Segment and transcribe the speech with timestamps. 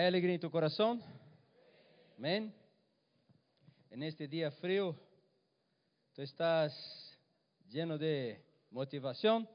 [0.00, 1.02] ¿Hay alegría en tu corazón?
[2.16, 2.54] Amén.
[3.90, 4.96] En este día frío,
[6.14, 6.72] tú estás
[7.68, 9.46] lleno de motivación.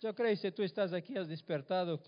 [0.00, 2.02] Yo creo que si tú estás aquí, has despertado,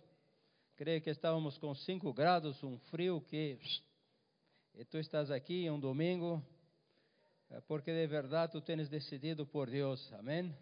[0.75, 3.61] creo que estábamos con 5 grados, un frío que...
[4.75, 6.43] E tú estás aqui um domingo,
[7.49, 10.13] é porque de verdade tu tens decidido por Deus.
[10.15, 10.53] Amém?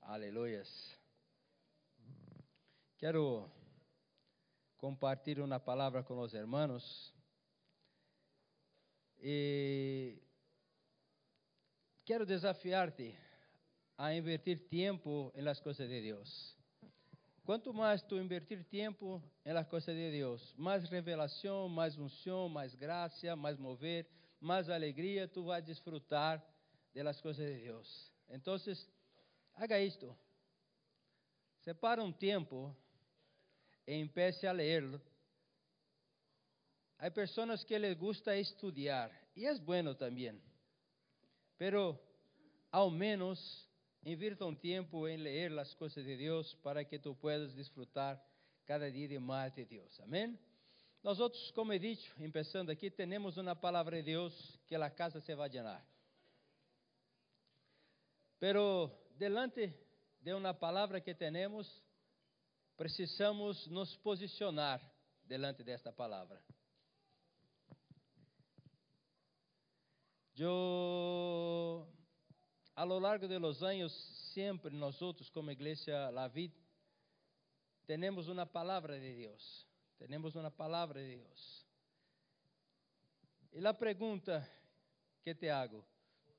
[0.00, 0.68] Aleluias.
[2.98, 3.52] Quero
[4.82, 7.14] compartilhar uma palavra com os irmãos.
[9.20, 10.20] E
[12.04, 13.16] quero desafiar-te
[13.96, 16.58] a invertir tempo em las coisas de Deus.
[17.44, 22.74] Quanto mais tu invertir tempo em las coisas de Deus, mais revelação, mais unção, mais
[22.74, 24.04] graça, mais mover,
[24.40, 26.44] mais alegria tu vai desfrutar
[26.92, 28.12] de las coisas de Deus.
[28.28, 28.56] Então,
[29.54, 30.12] haga isto.
[31.60, 32.76] Separa um tempo
[33.86, 35.00] e empiece a ler.
[36.98, 40.40] Há pessoas que les gusta estudar, e é bueno também.
[41.58, 41.98] Pero,
[42.70, 43.68] ao menos,
[44.04, 48.20] Invirta um tempo em ler as coisas de Deus para que tu puedas desfrutar
[48.66, 50.00] cada dia de mais de Deus.
[50.00, 50.36] Amém?
[51.04, 55.20] Nós outros, como he dicho, começando aqui, temos uma palavra de Deus que a casa
[55.20, 55.86] se vai llenar.
[58.40, 59.72] Pero delante
[60.20, 61.80] de uma palavra que temos,
[62.76, 64.80] precisamos nos posicionar
[65.24, 66.42] delante desta palavra.
[70.34, 71.86] Eu
[72.74, 73.92] a lo largo de los años,
[74.32, 76.52] siempre nosotros como iglesia La Vid,
[77.86, 79.66] tenemos una palabra de Dios.
[79.98, 81.66] Tenemos una palabra de Dios.
[83.52, 84.48] E a pergunta
[85.22, 85.84] que te hago: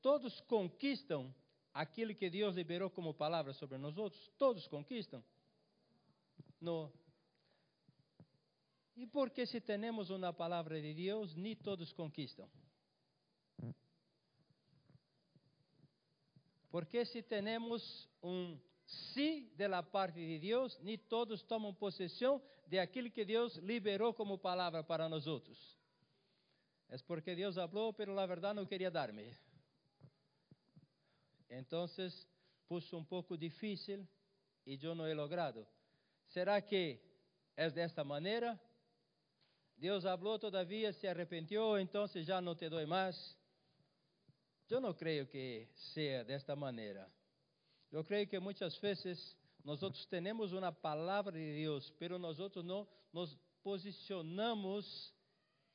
[0.02, 1.34] todos conquistam
[1.74, 4.30] aquilo que Deus liberou como palavra sobre nós outros?
[4.38, 5.24] Todos conquistam?
[6.64, 6.90] Não.
[8.96, 12.50] E por que se temos uma palavra de Deus, nem todos conquistam?
[16.72, 22.80] Porque se temos um sí de la parte de Deus, nem todos tomam possessão de
[22.80, 25.60] aquilo que Deus liberou como palavra para nós outros.
[26.88, 29.36] É porque Deus falou, pero la verdade não queria dar-me.
[31.50, 31.86] Então,
[32.70, 34.08] puso um pouco difícil
[34.66, 35.68] e eu não he logrado.
[36.34, 37.00] Será que
[37.56, 38.60] é desta maneira?
[39.78, 43.38] Deus falou, todavia se arrependeu, então já não te dou mais.
[44.68, 47.08] Eu não creio que seja desta maneira.
[47.92, 53.38] Eu creio que muitas vezes nós temos uma palavra de Deus, pero nós não nos
[53.62, 55.14] posicionamos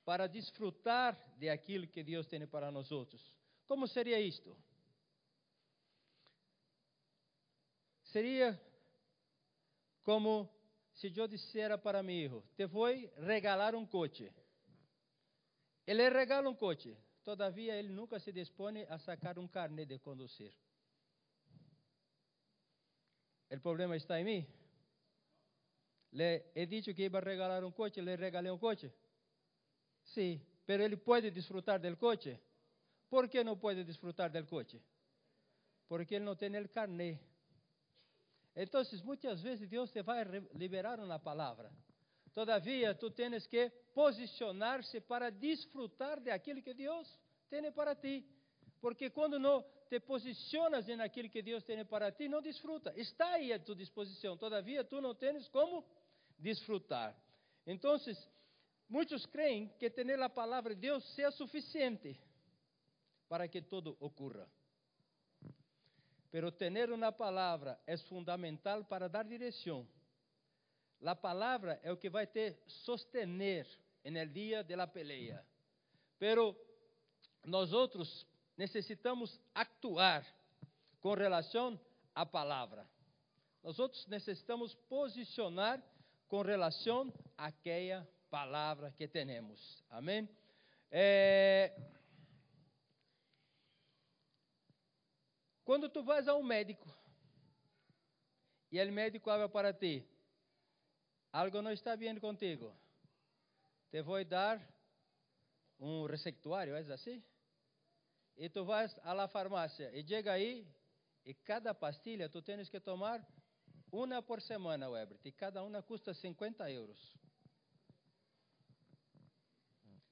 [0.04, 2.88] para desfrutar de aquilo que Deus tem para nós.
[3.64, 4.56] Como seria isto?
[8.02, 8.60] Seria
[10.08, 10.48] como
[10.94, 12.86] se eu dissera para meu filho: te vou
[13.18, 14.32] regalar um coche.
[15.86, 16.96] Ele regala um coche.
[17.22, 20.50] Todavia, ele nunca se dispõe a sacar um carnet de conduzir.
[23.50, 24.46] O problema está em mim.
[26.12, 28.90] Le he dicho que iba a regalar um coche, le regalé um coche.
[30.04, 32.40] Sí, pero ele pode desfrutar del coche.
[33.10, 34.80] ¿Por que não pode desfrutar del coche?
[35.86, 37.20] Porque ele não tem o carnet.
[38.60, 41.70] Então, muitas vezes Deus te vai liberar uma palavra.
[42.34, 47.08] Todavia, tu tens que posicionar-se para desfrutar de aquilo que Deus
[47.48, 48.26] tem para ti.
[48.80, 52.92] Porque quando não te posicionas em aquilo que Deus tem para ti, não desfruta.
[52.96, 54.36] Está aí à tua disposição.
[54.36, 55.84] Todavia, tu não tens como
[56.36, 57.16] desfrutar.
[57.64, 57.96] Então,
[58.88, 62.20] muitos creem que ter a palavra de Deus seja suficiente
[63.28, 64.48] para que tudo ocorra.
[66.30, 69.88] Pero ter uma palavra é fundamental para dar direção.
[71.04, 73.66] A palavra é o que vai te sostener
[74.04, 75.44] no dia da peleia.
[76.18, 76.56] Pero
[77.44, 80.26] nós outros necessitamos actuar
[81.00, 81.80] com relação
[82.14, 82.86] à palavra.
[83.62, 85.82] Nós outros necessitamos posicionar
[86.26, 89.82] com relação àquela palavra que temos.
[89.88, 90.28] Amém?
[90.90, 91.97] É...
[95.68, 96.88] Quando tu vas a um médico
[98.72, 100.02] e o médico habla para ti,
[101.30, 102.74] algo não está bem contigo,
[103.90, 104.58] te vou dar
[105.78, 107.22] um receptuário, é assim?
[108.34, 110.66] E tu a la farmácia e chega aí
[111.22, 113.22] e cada pastilha tu tens que tomar
[113.92, 117.14] uma por semana, Weber, e cada uma custa 50 euros.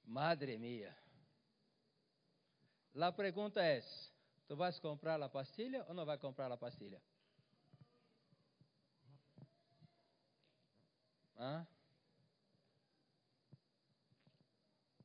[0.05, 0.95] Madre mia.
[2.95, 3.81] A pergunta é:
[4.47, 7.01] tu vas comprar a pastilha ou não vai comprar a pastilha?
[11.37, 11.67] ¿Ah?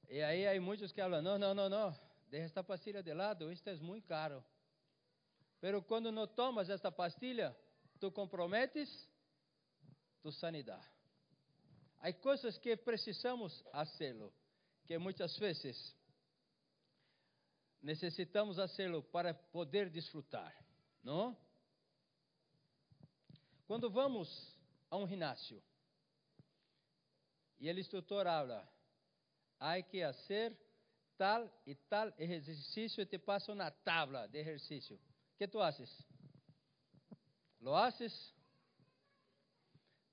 [0.09, 1.91] E aí há muitos que falam, não, não, não, não,
[2.29, 4.43] deixa esta pastilha de lado, isto é muito caro.
[5.59, 7.55] Pero quando não tomas esta pastilha,
[7.99, 9.09] tu comprometes
[10.21, 10.87] tu sanidade.
[11.99, 14.33] Há coisas que precisamos fazê-lo,
[14.85, 15.95] que muitas vezes
[17.81, 20.55] necessitamos fazê-lo para poder desfrutar,
[21.03, 21.35] não?
[23.65, 24.57] Quando vamos
[24.89, 25.63] a um ginásio
[27.59, 28.67] e o instrutor habla,
[29.59, 30.57] há que fazer
[31.17, 34.99] tal e tal exercício e te passa uma tabla de exercício.
[35.37, 36.05] que tu haces?
[37.59, 38.33] ¿Lo haces?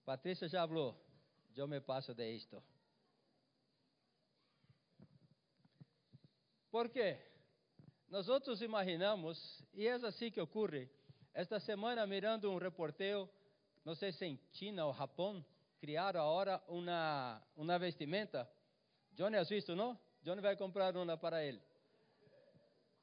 [0.04, 0.98] Patrícia já falou,
[1.54, 2.62] eu me passo de isto.
[6.70, 7.27] Por quê?
[8.08, 10.88] Nós outros imaginamos, e é assim que ocorre.
[11.34, 13.28] Esta semana, mirando um reporteio,
[13.84, 15.44] não sei se em China ou Japão,
[15.78, 18.48] criaram agora uma, uma vestimenta.
[19.12, 19.98] Johnny has visto, não?
[20.22, 21.60] Johnny vai comprar uma para ele.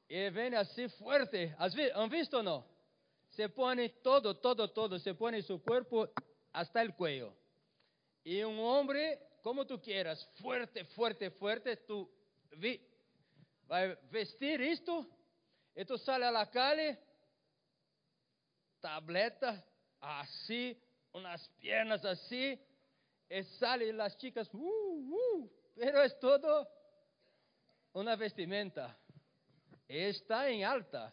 [0.08, 1.54] E vem assim forte.
[1.94, 2.64] ¿Han visto ou não?
[3.30, 6.08] Se põe todo, todo, todo, se põe seu corpo
[6.52, 7.32] hasta o cuello.
[8.24, 12.08] E um homem, como tu quieras, fuerte, fuerte, fuerte, tu
[12.56, 12.80] vi,
[13.66, 15.06] vai vestir isto,
[15.74, 16.98] e tu a la calle,
[18.80, 19.64] tableta,
[20.00, 20.76] assim,
[21.12, 22.58] umas pernas assim,
[23.28, 26.66] e sale as chicas, uh, uh, pero é todo
[27.92, 28.96] uma vestimenta.
[29.88, 31.12] Está em alta.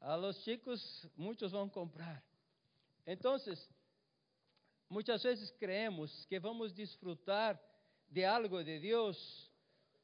[0.00, 2.22] A los chicos, muitos vão comprar.
[3.06, 3.36] Então,
[4.88, 7.60] muitas vezes creemos que vamos desfrutar
[8.08, 9.50] de algo de Deus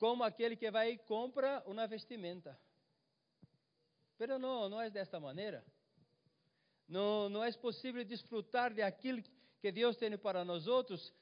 [0.03, 2.59] como aquele que vai e compra uma vestimenta.
[4.19, 5.65] Pero não, não é desta maneira.
[6.89, 9.23] Não, não é possível desfrutar de aquilo
[9.61, 11.15] que Deus tem para nós outros,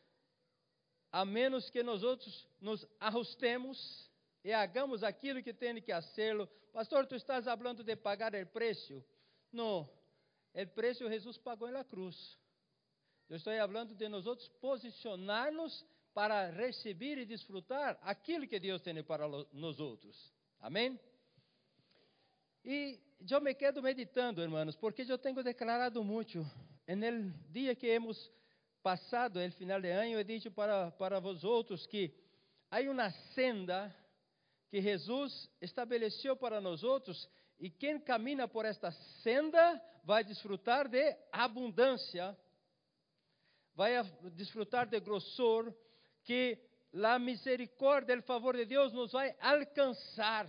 [1.12, 4.10] a menos que nós outros nos ajustemos
[4.42, 6.48] e hagamos aquilo que tem que hacerlo.
[6.72, 9.04] Pastor, tu estás falando de pagar o preço?
[9.52, 9.86] Não,
[10.54, 12.38] o preço Jesus pagou na cruz.
[13.28, 19.02] Eu estou falando de nós outros posicionar-nos para receber e desfrutar aquilo que Deus tem
[19.02, 20.32] para nós outros.
[20.60, 20.98] Amém?
[22.64, 22.98] E
[23.30, 26.44] eu me quedo meditando, hermanos, porque eu tenho declarado muito.
[26.86, 28.30] No dia que hemos
[28.82, 31.40] passado, o final de ano, eu disse para, para vós
[31.86, 32.12] que
[32.70, 33.94] há uma senda
[34.70, 37.28] que Jesus estabeleceu para nós outros,
[37.58, 38.90] e quem camina por esta
[39.22, 42.36] senda vai desfrutar de abundância,
[43.74, 43.92] vai
[44.32, 45.74] desfrutar de grossor,
[46.24, 46.58] que
[47.04, 50.48] a misericórdia, o favor de Deus nos vai alcançar.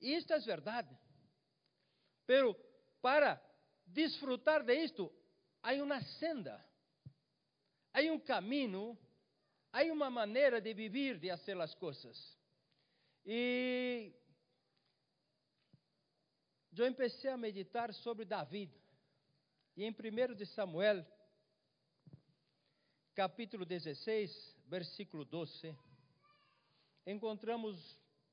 [0.00, 0.96] Isto é verdade.
[2.26, 2.54] Pero
[3.00, 3.40] para
[3.86, 5.12] desfrutar de isto,
[5.62, 6.64] há uma senda,
[7.92, 8.98] há um caminho
[9.72, 12.38] há uma maneira de viver, de fazer as coisas.
[13.24, 14.12] E
[16.76, 18.72] eu comecei a meditar sobre David.
[19.76, 21.04] E em 1 de Samuel,
[23.20, 25.76] capítulo 16, versículo 12,
[27.06, 27.76] encontramos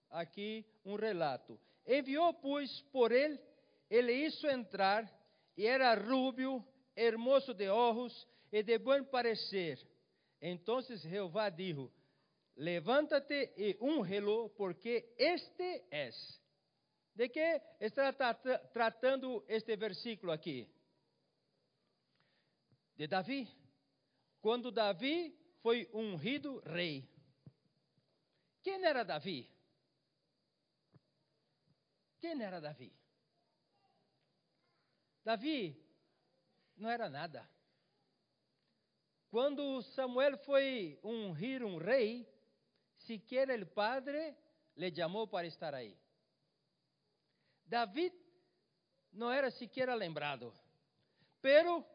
[0.09, 1.59] aqui um relato.
[1.85, 3.37] Enviou, pois, por ele,
[3.89, 5.03] ele hizo entrar,
[5.57, 9.77] e era rubio, hermoso de ojos e de bom parecer
[10.41, 11.91] então Jeová dijo:
[12.55, 16.41] Levántate e úngelo, porque este es.
[17.13, 18.13] De que está
[18.71, 20.65] tratando este versículo aqui?
[22.95, 23.56] De Davi.
[24.47, 27.05] Quando Davi foi ungido rei.
[28.63, 29.45] Quem era Davi?
[32.21, 32.95] Quem era Davi?
[35.21, 35.85] Davi
[36.77, 37.45] não era nada.
[39.29, 42.25] Quando Samuel foi ungir um rei,
[42.99, 44.33] sequer o padre
[44.77, 45.99] lhe chamou para estar aí.
[47.65, 48.15] David
[49.11, 50.53] não era sequer lembrado.
[51.41, 51.85] Pero,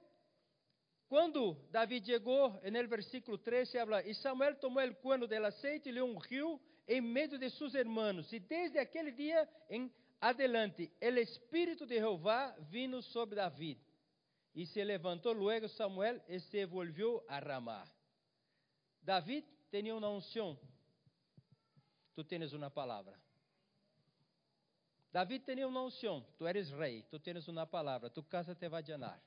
[1.12, 5.92] quando David chegou, no versículo 13, habla, e Samuel tomou o cuerno del aceite e
[5.92, 8.32] lhe ungiu em meio de seus irmãos.
[8.32, 13.78] E desde aquele dia em adelante, o Espírito de Jeová vino sobre David
[14.54, 17.86] e se levantou luego Samuel e se volvió a Ramá.
[19.02, 20.58] David tinha uma unção.
[22.14, 23.20] Tu tens uma palavra.
[25.12, 26.26] David tinha uma unção.
[26.38, 27.02] Tu eres rei.
[27.10, 28.08] Tu tens uma palavra.
[28.08, 29.20] Tu casa te vai llenar.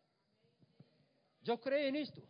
[1.46, 2.22] Eu creio nisto.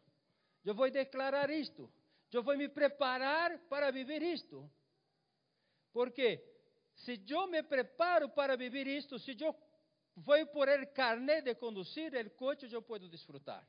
[0.64, 1.92] Eu vou declarar isto.
[2.32, 4.70] Eu vou me preparar para viver isto.
[5.94, 6.44] Porque
[6.96, 9.56] se eu me preparo para viver isto, se eu
[10.16, 13.68] Voy por el carnet de conducir el coche, eu posso desfrutar.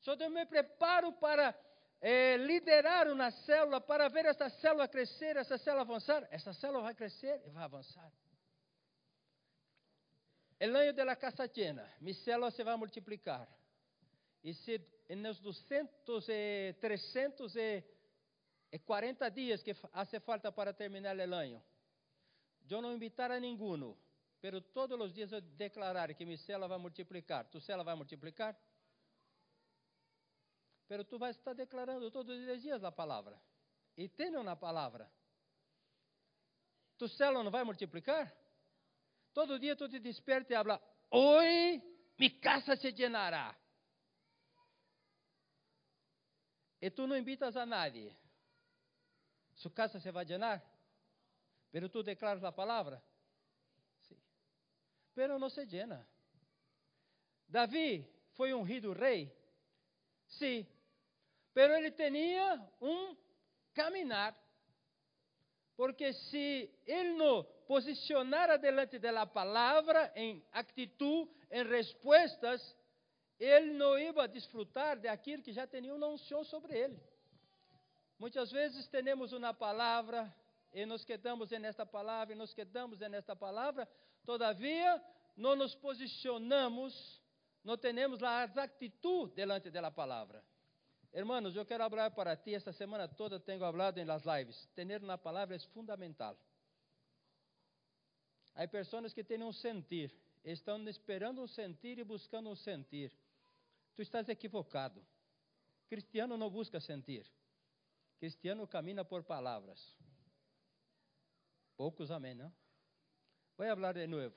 [0.00, 1.54] Só eu me preparo para
[2.00, 6.94] é, liderar uma célula para ver essa célula crescer, essa célula avançar, essa célula vai
[6.94, 8.12] crescer e vai avançar.
[10.60, 13.48] El año de la casa llena, mi célula se vai multiplicar.
[14.42, 14.80] E se
[15.16, 21.62] nos 200 e 340 dias que hace falta para terminar o ano,
[22.68, 23.96] eu não invitar a ninguno,
[24.40, 27.48] pero todos os dias eu declarar que mi célula vai multiplicar.
[27.48, 28.58] Tu célula vai multiplicar?
[30.88, 33.40] Pero tu vai estar declarando todos os dias a palavra.
[33.96, 35.08] E tenho na palavra.
[36.98, 38.34] Tu célula não vai multiplicar?
[39.32, 40.80] Todo dia tu te desperta e habla,
[41.10, 41.82] hoje
[42.18, 43.56] mi casa se llenará.
[46.82, 48.12] E tu não invitas a nadie.
[49.54, 50.60] Sua casa se vai llenar?
[51.70, 53.00] Pero tu declaras a palavra?
[54.00, 54.18] Sim.
[55.14, 56.04] Pero não se llena.
[57.48, 59.32] Davi foi ungido rei?
[60.26, 60.66] Sim.
[61.54, 63.16] Pero ele tinha um
[63.72, 64.36] caminhar.
[65.76, 72.76] Porque se ele não posicionara delante da palavra em atitude, em respostas,
[73.44, 77.00] ele não ia desfrutar de aquilo que já tinha uma unção sobre ele.
[78.18, 80.32] Muitas vezes temos uma palavra
[80.72, 83.88] e nos quedamos nesta palavra e nos quedamos nesta palavra,
[84.24, 85.02] todavia
[85.36, 87.20] não nos posicionamos,
[87.64, 90.44] não temos as atitudes delante da palavra.
[91.12, 94.68] Hermanos, eu quero falar para ti, esta semana toda tenho falado em las lives.
[94.74, 96.38] Ter uma palavra é fundamental.
[98.54, 103.12] Há pessoas que têm um sentir, estão esperando um sentir e buscando um sentir.
[103.94, 105.04] Tu estás equivocado.
[105.88, 107.30] Cristiano não busca sentir.
[108.18, 109.96] Cristiano camina por palavras.
[111.76, 112.52] Poucos amém, não?
[113.56, 114.34] Vou falar de novo.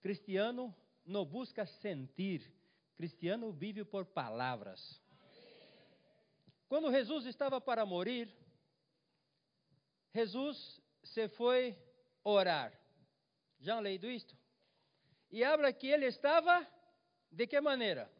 [0.00, 2.52] Cristiano não busca sentir.
[2.96, 5.00] Cristiano vive por palavras.
[6.68, 8.34] Quando Jesus estava para morrer,
[10.14, 11.76] Jesus se foi
[12.22, 12.72] orar.
[13.60, 14.36] Já leído isto?
[15.30, 16.66] E habla que ele estava
[17.30, 18.10] de que maneira?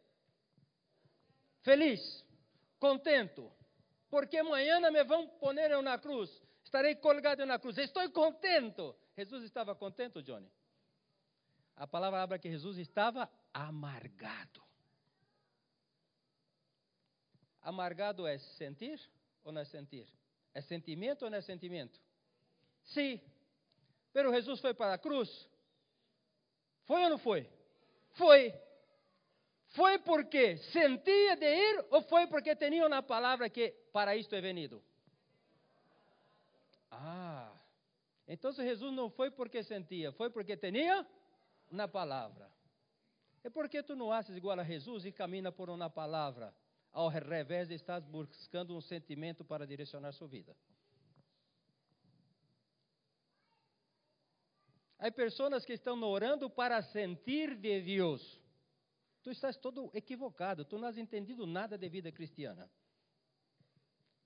[1.65, 2.23] Feliz,
[2.79, 3.51] contento,
[4.07, 6.29] porque amanhã me vão poner na cruz,
[6.63, 8.95] estarei colgado na cruz, estou contento.
[9.17, 10.47] Jesus estava contento, Johnny?
[11.75, 14.61] A palavra habla que Jesus estava amargado.
[17.63, 19.01] Amargado é sentir
[19.43, 20.07] ou não é sentir?
[20.53, 21.99] É sentimento ou não é sentimento?
[22.83, 23.19] Sim.
[24.13, 25.49] Pero Jesus foi para a cruz.
[26.83, 27.49] Foi ou não foi?
[28.11, 28.53] Foi.
[29.75, 34.39] Foi porque sentia de ir ou foi porque tinha uma palavra que para isto é
[34.39, 34.81] venido?
[36.89, 37.51] Ah,
[38.25, 41.05] então Jesus não foi porque sentia, foi porque tinha
[41.69, 42.49] uma palavra.
[43.43, 46.55] É porque tu não haces igual a Jesus e camina por uma palavra
[46.93, 50.55] ao revés estar buscando um sentimento para direcionar sua vida.
[54.97, 58.44] Há pessoas que estão orando para sentir de Deus.
[59.25, 62.69] Tu estás todo equivocado, tu não has entendido nada de vida cristiana.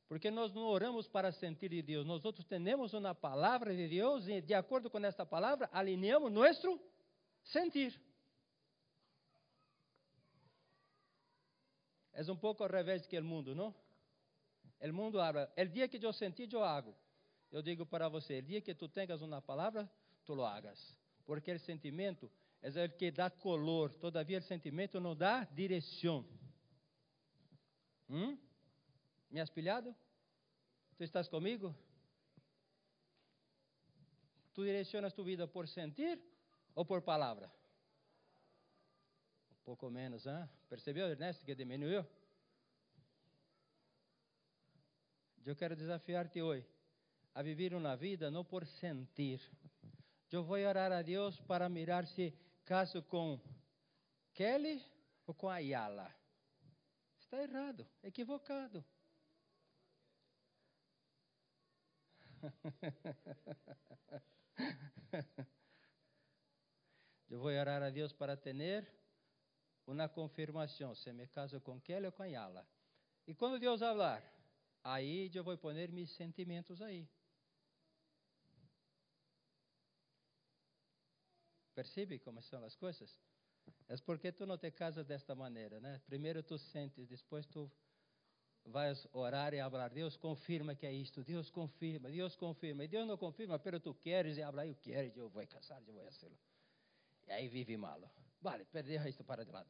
[0.09, 4.27] Porque nós não oramos para sentir de Deus, nós outros temos uma palavra de Deus
[4.27, 6.77] e de acordo com esta palavra alinhamos nosso
[7.45, 7.97] sentir.
[12.11, 13.73] É um pouco ao revés que o mundo, não?
[14.81, 16.93] O mundo habla, o dia que eu senti, eu hago.
[17.49, 19.89] Eu digo para você, o dia que tu tenhas uma palavra,
[20.25, 20.93] tu lo hagas.
[21.23, 22.29] Porque o sentimento
[22.61, 26.25] é o que dá color, todavia o sentimento não dá direção.
[28.09, 28.37] Hum?
[29.29, 29.95] Me has pilhado?
[30.97, 31.75] Tu estás comigo?
[34.53, 36.19] Tu direcionas tu vida por sentir
[36.75, 37.49] ou por palavra?
[39.69, 40.49] pouco menos, hein?
[40.67, 42.03] Percebeu, Ernesto, que diminuiu?
[45.45, 46.67] Eu quero desafiar-te hoje
[47.35, 49.39] a viver uma vida não por sentir.
[50.31, 52.33] Eu vou orar a Deus para mirar se
[52.69, 53.41] caso com
[54.31, 54.79] Kelly
[55.25, 56.15] ou com Ayala.
[57.17, 58.85] Está errado, equivocado.
[67.27, 68.87] Eu vou orar a Deus para ter
[69.87, 72.67] uma confirmação, se me caso com Kelly ou com Yala.
[73.25, 74.23] E quando Deus falar,
[74.83, 77.09] aí eu vou pôr meus sentimentos aí.
[81.79, 83.17] Percebe como são as coisas?
[83.87, 86.01] É porque tu não te casas desta maneira, né?
[86.05, 87.71] Primeiro tu sentes, depois tu
[88.65, 92.83] vais orar e falar, Deus confirma que é isto, Deus confirma, Deus confirma.
[92.83, 95.93] E Deus não confirma, pero tu queres e habla, eu quero, eu vou casar, eu
[95.93, 96.37] vou fazer.
[97.25, 98.11] E aí vive malo.
[98.41, 99.69] Vale, perdeu isto para de lado.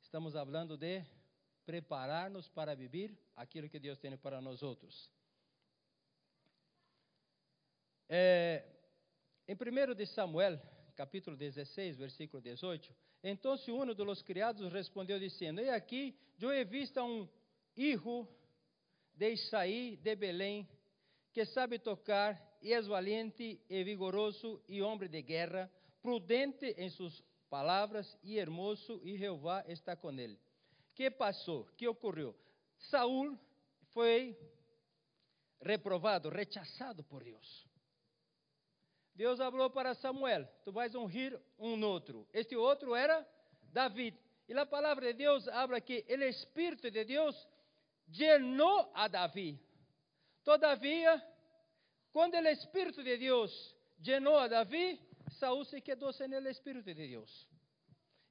[0.00, 1.04] Estamos falando de
[1.66, 5.10] preparar-nos para viver aquilo que Deus tem para nós outros.
[8.08, 8.64] É,
[9.48, 10.60] em 1 de Samuel,
[10.94, 17.00] capítulo 16, versículo 18, então um dos criados respondeu dizendo: E aqui eu he visto
[17.00, 17.28] um
[17.76, 18.26] hijo
[19.14, 20.68] de Isaí de Belém,
[21.32, 25.70] que sabe tocar e é valiente e vigoroso e homem de guerra,
[26.00, 30.38] prudente em suas palavras e hermoso, e Jeová está com ele.
[30.94, 31.66] que passou?
[31.76, 32.34] que ocorreu?
[32.78, 33.38] Saúl
[33.92, 34.36] foi
[35.60, 37.66] reprovado, rechazado por Deus.
[39.14, 42.26] Deus falou para Samuel: Tu vais ungir um outro.
[42.32, 43.26] Este outro era
[43.72, 44.16] David.
[44.48, 47.48] E a palavra de Deus habla que o Espírito de Deus
[48.08, 49.58] llenou a Davi.
[50.44, 51.22] Todavia,
[52.12, 55.00] quando o Espírito de Deus llenou a Davi,
[55.38, 57.48] Saúl se quedou sem o Espírito de Deus.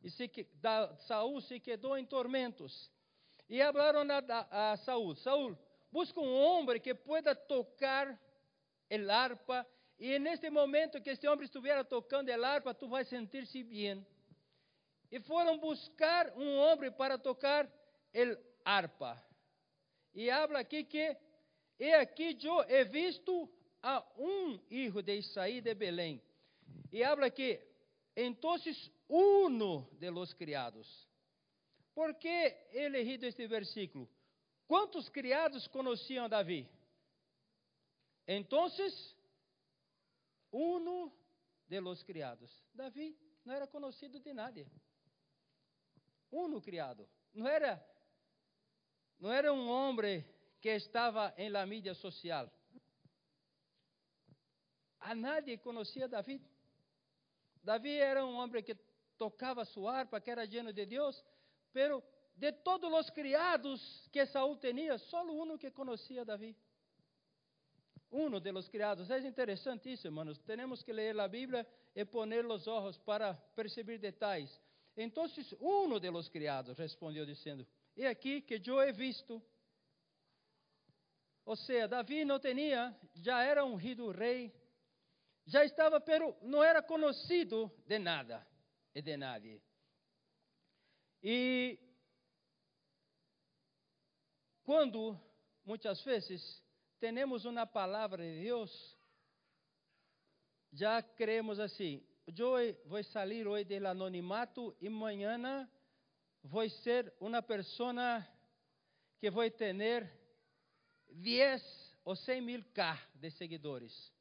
[0.04, 2.92] E se, da, Saúl se quedou em tormentos.
[3.50, 5.58] E falaram a, a Saúl: Saúl,
[5.92, 8.20] busca um homem que pueda tocar
[8.90, 9.66] el arpa.
[10.02, 14.04] E neste momento que este homem estiver tocando el arpa, tu vais sentir-se bem.
[15.12, 17.72] E foram buscar um homem para tocar
[18.12, 19.24] el arpa.
[20.12, 21.16] E habla aqui que,
[21.78, 23.48] e aqui eu he visto
[23.80, 26.20] a um hijo de Isaí de Belém.
[26.92, 27.62] E habla que,
[28.16, 28.56] então,
[29.08, 31.08] uno de los criados.
[31.94, 32.28] Por que
[32.72, 34.10] he este versículo?
[34.68, 36.68] Quantos criados conheciam Davi?
[38.28, 38.68] Então,
[40.52, 41.12] uno
[41.68, 42.52] de los criados.
[42.74, 44.68] Davi não era conhecido de nadie.
[46.30, 47.08] Uno criado.
[47.34, 47.84] Não era
[49.20, 50.26] não era um homem
[50.60, 52.52] que estava em la mídia social.
[55.00, 56.42] A nadie conhecia Davi.
[57.64, 58.76] Davi era um homem que
[59.18, 61.24] tocava sua harpa, que era lleno de Deus,
[61.72, 62.04] pero
[62.36, 66.58] de todos os criados que Saúl tinha, só um que conhecia Davi.
[68.12, 69.10] Um de los criados.
[69.10, 70.38] Interessante isso, hermanos.
[70.40, 74.60] Temos que ler a Bíblia e poner os olhos para perceber detalhes.
[74.98, 75.26] Então,
[75.62, 79.42] um de los criados respondeu dizendo: E aqui que eu he visto.
[81.46, 84.54] Ou seja, Davi não tinha, já era ungido rei,
[85.46, 88.46] já estava, pero não era conhecido de nada
[88.94, 89.62] e de nadie.
[91.24, 91.80] E
[94.64, 95.20] quando
[95.64, 96.62] muitas vezes
[97.02, 98.96] temos uma palavra de Deus,
[100.72, 105.68] já creemos assim: eu vou sair hoje do anonimato e amanhã
[106.44, 108.26] vou ser uma pessoa
[109.20, 109.74] que vou ter
[111.10, 114.14] 10 ou 100 mil K de seguidores.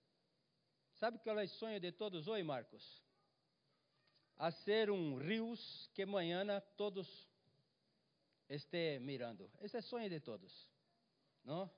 [0.94, 3.02] Sabe qual é o sonho de todos hoje, Marcos?
[4.38, 6.46] A ser um rios que amanhã
[6.78, 7.28] todos
[8.48, 9.50] estejam mirando.
[9.60, 10.66] Esse é o sonho de todos,
[11.44, 11.70] não?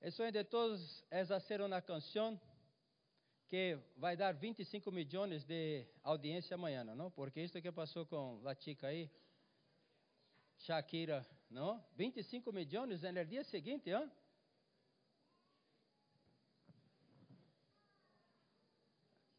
[0.00, 2.40] O sonho de todos é fazer uma canção
[3.48, 7.10] que vai dar 25 milhões de audiência amanhã, não?
[7.10, 9.10] Porque isso que passou com a chica aí,
[10.58, 11.84] Shakira, não?
[11.94, 14.10] 25 milhões no dia seguinte, não?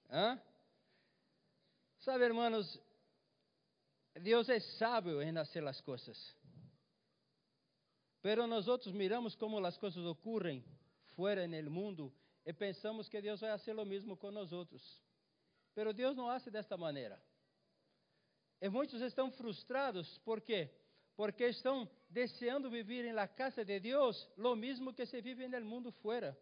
[0.10, 0.41] Hã?
[2.00, 2.80] Sabe, hermanos,
[4.22, 6.37] Deus é sábio em fazer as coisas.
[8.28, 10.62] Pero nós outros miramos como as coisas ocorrem
[11.16, 12.13] fora no mundo
[12.46, 15.02] e pensamos que Deus vai fazer o mesmo com nós outros.
[15.74, 17.24] Pero Deus não faz desta maneira.
[18.60, 20.70] E muitos estão frustrados, por quê?
[21.16, 25.90] Porque estão desejando viver na casa de Deus lo mesmo que se vive no mundo
[25.94, 26.38] fora.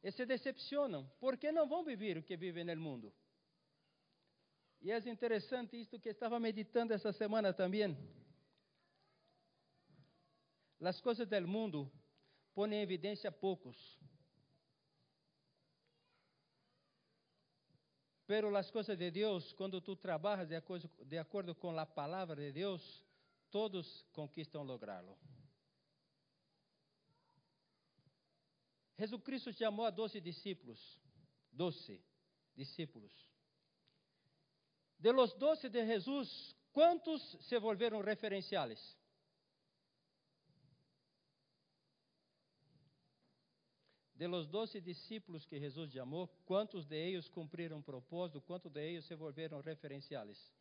[0.00, 3.12] E se decepcionam, porque não vão viver o que vivem no mundo.
[4.80, 7.98] E é interessante isto que estava meditando essa semana também.
[10.80, 11.90] As coisas do mundo
[12.54, 13.98] põem em evidência poucos.
[18.26, 20.60] Pero as coisas de Deus, quando tu trabalhas de
[21.06, 23.04] de acordo com a palavra de Deus,
[23.50, 25.18] todos conquistam lográ-lo.
[28.98, 31.00] Jesus Cristo chamou a doze discípulos.
[31.50, 32.04] Doze
[32.54, 33.12] discípulos.
[34.98, 38.97] De los doze de Jesus, quantos se volveram referenciais?
[44.18, 48.80] De los doze discípulos que Jesus chamou, quantos de eles cumpriram o propósito, quantos de
[48.80, 50.52] eles se volveram referenciais?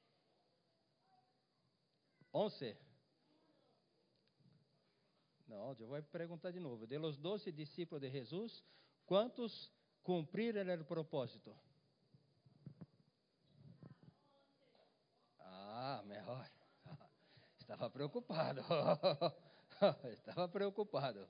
[2.31, 2.77] Onze.
[5.47, 6.85] Não, eu vou perguntar de novo.
[6.85, 8.63] De los doze discípulos de Jesus,
[9.07, 9.71] quantos
[10.03, 11.57] cumpriram o propósito?
[15.39, 16.47] Ah, melhor.
[17.57, 18.61] estava preocupado.
[20.13, 21.27] estava preocupado.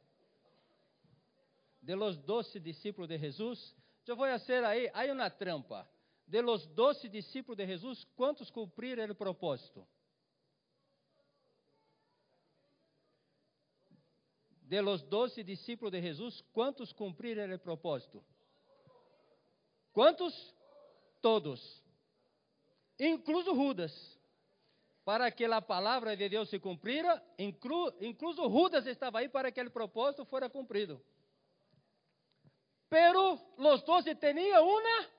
[1.87, 3.73] De los doce discípulos de Jesús,
[4.05, 5.89] eu vou fazer aí, aí uma trampa.
[6.27, 9.87] De los doce discípulos de Jesus, quantos cumpriram o propósito?
[14.63, 18.21] De los doce discípulos de Jesus, quantos cumpriram o propósito?
[19.93, 20.53] Quantos?
[21.21, 21.81] Todos.
[22.99, 23.93] Incluso Judas
[25.05, 29.61] para que a palavra de Deus se cumprira, inclu, incluso Judas estava aí para que
[29.61, 31.01] o propósito fora cumprido.
[32.89, 35.09] Pero los doce tinham uma,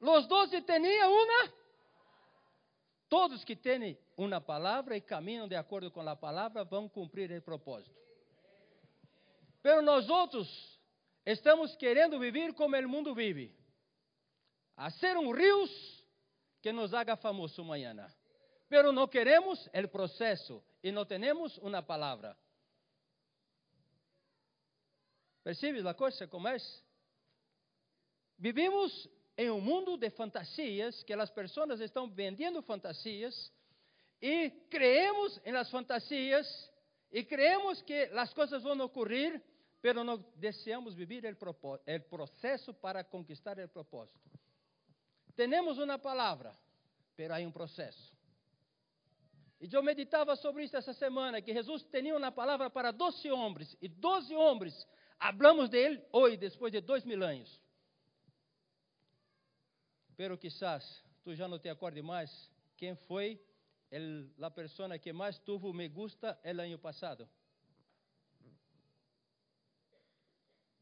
[0.00, 1.52] los doce tinham uma,
[3.08, 7.42] todos que têm uma palavra e caminham de acordo com a palavra vão cumprir o
[7.42, 7.98] propósito.
[9.62, 10.78] Pero nós outros
[11.24, 13.52] estamos querendo viver como o mundo vive,
[14.76, 16.04] a ser um rios
[16.60, 17.94] que nos haga famoso amanhã
[18.68, 22.36] pero no queremos el proceso y no tenemos una palabra.
[25.44, 26.82] ¿Percibes la cosa como es?
[28.38, 33.52] Vivimos em um mundo de fantasias, que as pessoas estão vendendo fantasias,
[34.22, 36.72] e creemos em las fantasias,
[37.12, 39.42] e creemos que as coisas vão ocorrer,
[39.82, 44.30] pero não desejamos viver o processo para conquistar o propósito.
[45.36, 46.56] Temos uma palavra,
[47.14, 48.14] pero há um processo.
[49.60, 53.76] E eu meditava sobre isso essa semana, que Jesus tinha uma palavra para doze homens,
[53.82, 54.86] e doze homens,
[55.18, 57.60] hablamos de ele hoje, depois de dois mil anos.
[60.16, 63.40] Pero quizás tu já não te acordes mais quem foi
[64.40, 67.28] a pessoa que mais tuvo me gusta el ano passado.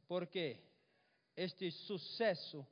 [0.06, 0.60] Porque
[1.36, 2.66] este sucesso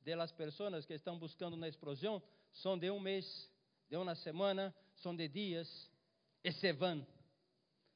[0.00, 3.50] de las pessoas que estão buscando uma explosão são de um mês,
[3.88, 5.90] de uma semana, são de dias
[6.44, 7.04] e se vão.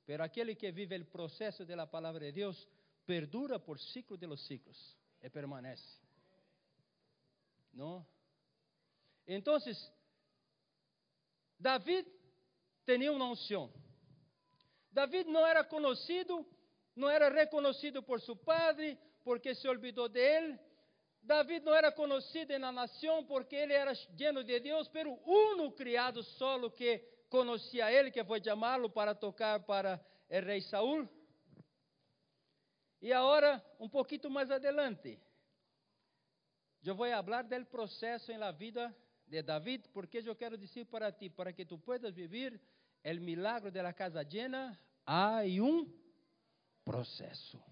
[0.04, 2.68] Pero aquele que vive o processo da palavra de Deus
[3.10, 5.98] perdura por ciclo de los ciclos e permanece.
[7.72, 8.06] Não?
[9.26, 9.58] Então,
[11.58, 12.06] David
[12.86, 13.68] tinha uma unção.
[14.92, 16.46] David não era conhecido,
[16.94, 20.56] não era reconhecido por seu padre, porque se olvidou dele.
[21.20, 26.22] David não era conhecido na nação porque ele era lleno de Deus, pero uno criado
[26.22, 31.08] solo que conhecia ele, que foi chamá-lo para tocar para o rei Saul.
[33.00, 35.18] E agora, um pouquinho mais adelante,
[36.84, 38.94] eu vou falar do processo na vida
[39.26, 42.60] de David, porque eu quero dizer para ti, para que tu puedas viver
[43.04, 45.90] o milagre da casa llena, há um
[46.84, 47.62] processo.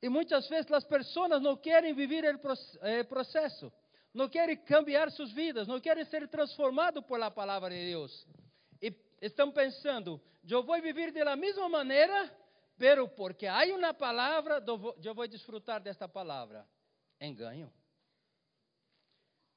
[0.00, 3.72] E muitas vezes as pessoas não querem viver o processo,
[4.12, 8.26] não querem cambiar suas vidas, não querem ser transformados por a palavra de Deus.
[9.22, 12.36] Estão pensando, eu vou viver da mesma maneira,
[12.76, 14.60] pero porque há uma palavra,
[15.00, 16.68] eu vou desfrutar desta palavra.
[17.20, 17.72] Engano.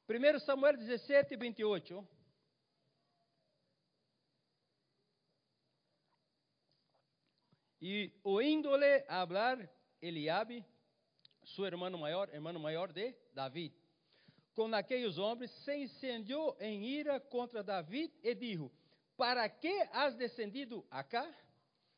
[0.07, 2.07] 1 Samuel 17, 28.
[7.81, 9.67] E ouindo-lhe hablar,
[9.99, 10.63] Eliabe,
[11.43, 13.73] seu irmão maior, irmão maior de David.
[14.53, 18.84] Com aqueles homens se incendiou em ira contra David e disse:
[19.17, 21.25] Para que has descendido acá?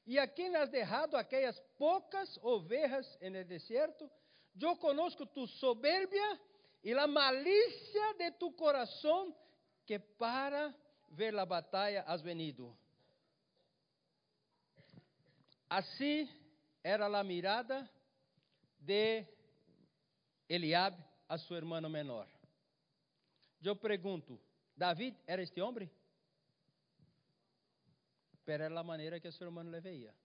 [0.05, 4.09] E a quem has derrado aquelas poucas ovelhas no deserto?
[4.59, 6.39] Eu conosco tu soberbia
[6.83, 9.35] e a malícia de tu coração,
[9.85, 10.73] que para
[11.09, 12.75] ver a batalha has venido.
[15.69, 16.29] Assim
[16.83, 17.89] era a mirada
[18.79, 19.25] de
[20.47, 22.27] Eliabe a seu irmão menor.
[23.61, 24.39] Eu pergunto,
[24.75, 25.91] David era este homem?
[28.47, 30.15] Pero era a maneira que seu irmão le veía.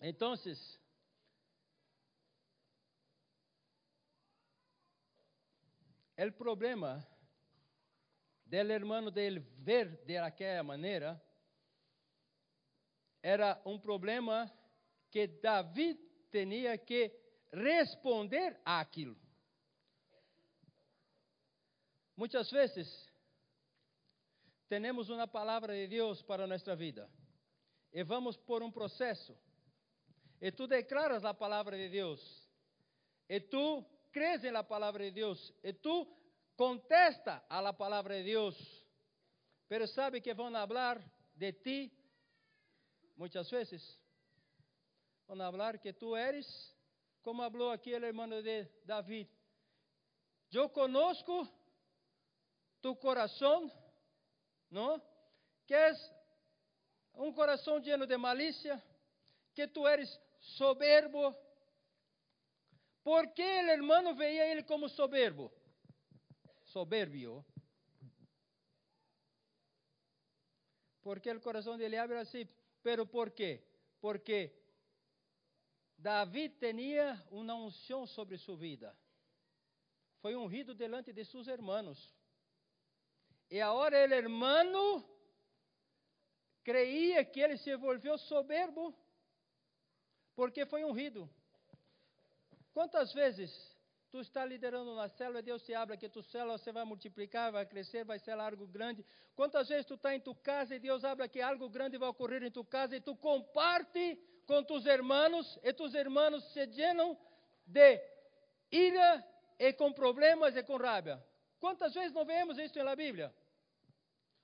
[0.00, 0.34] Então,
[6.16, 7.04] o problema
[8.44, 11.20] del hermano dele ver de aquela maneira
[13.20, 14.48] era um problema
[15.10, 15.98] que David
[16.30, 17.12] tinha que
[17.52, 19.16] responder àquilo.
[22.16, 23.05] Muitas vezes,
[24.68, 27.10] temos uma palavra de Deus para nossa vida.
[27.92, 29.36] E vamos por um processo.
[30.40, 32.20] E tu declaras a palavra de Deus,
[33.28, 36.06] e tu crees na palavra de Deus, e tu
[36.56, 38.56] contesta a la palavra de Deus,
[39.68, 41.02] pero sabe que vão falar
[41.34, 41.92] de ti
[43.16, 43.98] muitas vezes
[45.26, 46.46] Vão falar que tu eres,
[47.22, 49.28] como falou aqui o irmão de David.
[50.52, 51.48] Eu conosco
[52.80, 53.68] tu coração,
[54.70, 55.02] não?
[55.66, 56.12] Que és
[57.14, 58.82] um coração lleno de malícia,
[59.54, 61.34] que tu eres soberbo.
[63.02, 65.52] ¿Por qué el hermano veía ele como soberbo?
[66.64, 67.44] Soberbio.
[71.02, 72.48] Porque el corazón de él habla así.
[72.82, 73.64] ¿Pero por qué?
[74.00, 74.52] Porque
[75.96, 78.96] David tinha uma unção sobre sua vida.
[80.20, 82.12] Foi ungido delante de seus irmãos.
[83.50, 85.04] E agora ele, hermano,
[86.64, 88.94] creia que ele se volveu soberbo,
[90.34, 91.30] porque foi ungido.
[92.74, 93.50] Quantas vezes
[94.10, 97.64] tu está liderando na célula, Deus te abre que tu célula você vai multiplicar, vai
[97.64, 99.04] crescer, vai ser algo grande.
[99.34, 102.42] Quantas vezes tu está em tu casa e Deus abre que algo grande vai ocorrer
[102.42, 107.18] em tu casa e tu comparte com tus irmãos e tus irmãos se llenam
[107.66, 108.00] de
[108.70, 109.24] ira
[109.58, 111.22] e com problemas e com raiva.
[111.58, 113.34] Quantas vezes não vemos isso na Bíblia?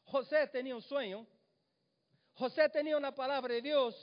[0.06, 1.26] José tinha um sonho,
[2.36, 3.94] José tinha uma palavra de Deus,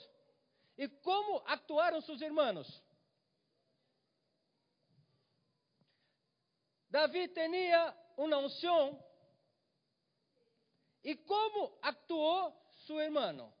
[0.76, 2.82] e como actuaram seus irmãos?
[6.88, 9.04] Davi tinha uma unção,
[11.02, 12.54] e como actuou
[12.86, 13.52] seu irmão?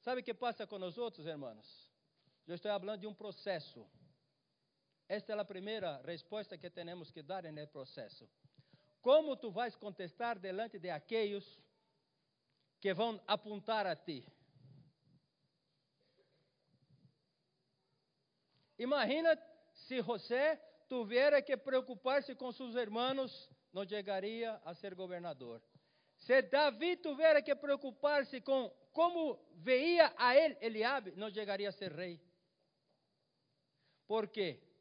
[0.00, 1.90] Sabe o que passa com nós outros, irmãos?
[2.46, 3.88] Eu estou falando de um processo.
[5.12, 8.26] Esta é a primeira resposta que temos que dar no processo.
[9.02, 11.44] Como tu vais contestar delante de aqueles
[12.80, 14.26] que vão apontar a ti?
[18.78, 19.36] Imagina
[19.74, 25.60] se José tivesse que preocupar-se com seus irmãos, não chegaria a ser governador.
[26.16, 31.92] Se Davi tivesse que preocupar-se com como veia a ele Eliabe, não chegaria a ser
[31.92, 32.18] rei.
[34.06, 34.71] Por quê?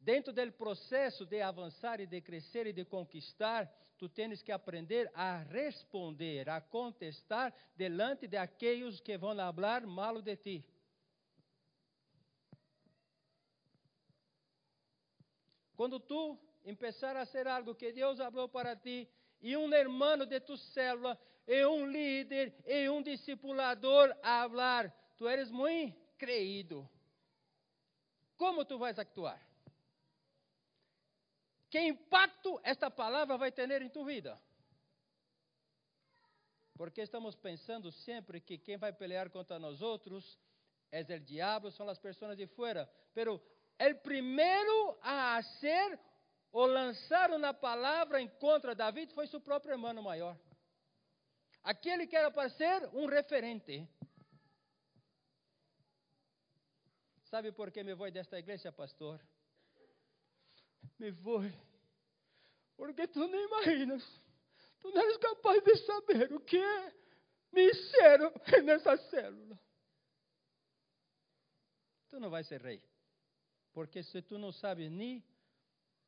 [0.00, 5.10] Dentro do processo de avançar e de crescer e de conquistar, tu tens que aprender
[5.12, 10.64] a responder, a contestar delante de aqueles que vão falar mal de ti.
[15.74, 19.08] Quando tu começar a fazer algo que Deus falou para ti,
[19.40, 25.28] e um irmão de tu célula, e um líder, e um discipulador a falar, tu
[25.28, 26.88] eres muito creído.
[28.36, 29.47] Como tu vais actuar?
[31.70, 34.40] Que impacto esta palavra vai ter em tu vida?
[36.74, 40.38] Porque estamos pensando sempre que quem vai pelear contra nós outros
[40.90, 42.88] é o diabo, são as pessoas de fora.
[43.12, 45.98] Pero o primeiro a ser
[46.50, 50.38] ou lançar uma palavra em contra de David foi seu próprio irmão maior.
[51.62, 53.86] Aquele que era para ser um referente.
[57.24, 59.20] Sabe por que me vou desta igreja, pastor?
[60.98, 61.42] Me vou.
[62.76, 64.04] Porque tu não imaginas.
[64.80, 66.62] Tu não eres capaz de saber o que
[67.52, 68.32] me hicieron
[68.64, 69.58] nessa célula.
[72.08, 72.82] Tu não vais ser rei.
[73.72, 75.24] Porque se tu não sabes nem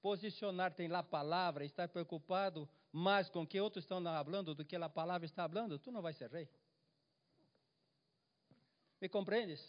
[0.01, 4.89] posicionar-te na palavra, estar preocupado mais com o que outros estão falando do que a
[4.89, 6.49] palavra está falando, tu não vais ser rei.
[9.01, 9.61] Me compreendes?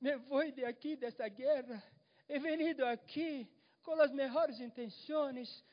[0.00, 1.82] Me vou de aqui, desta guerra,
[2.28, 3.50] he venido aqui
[3.82, 5.64] com as melhores intenções,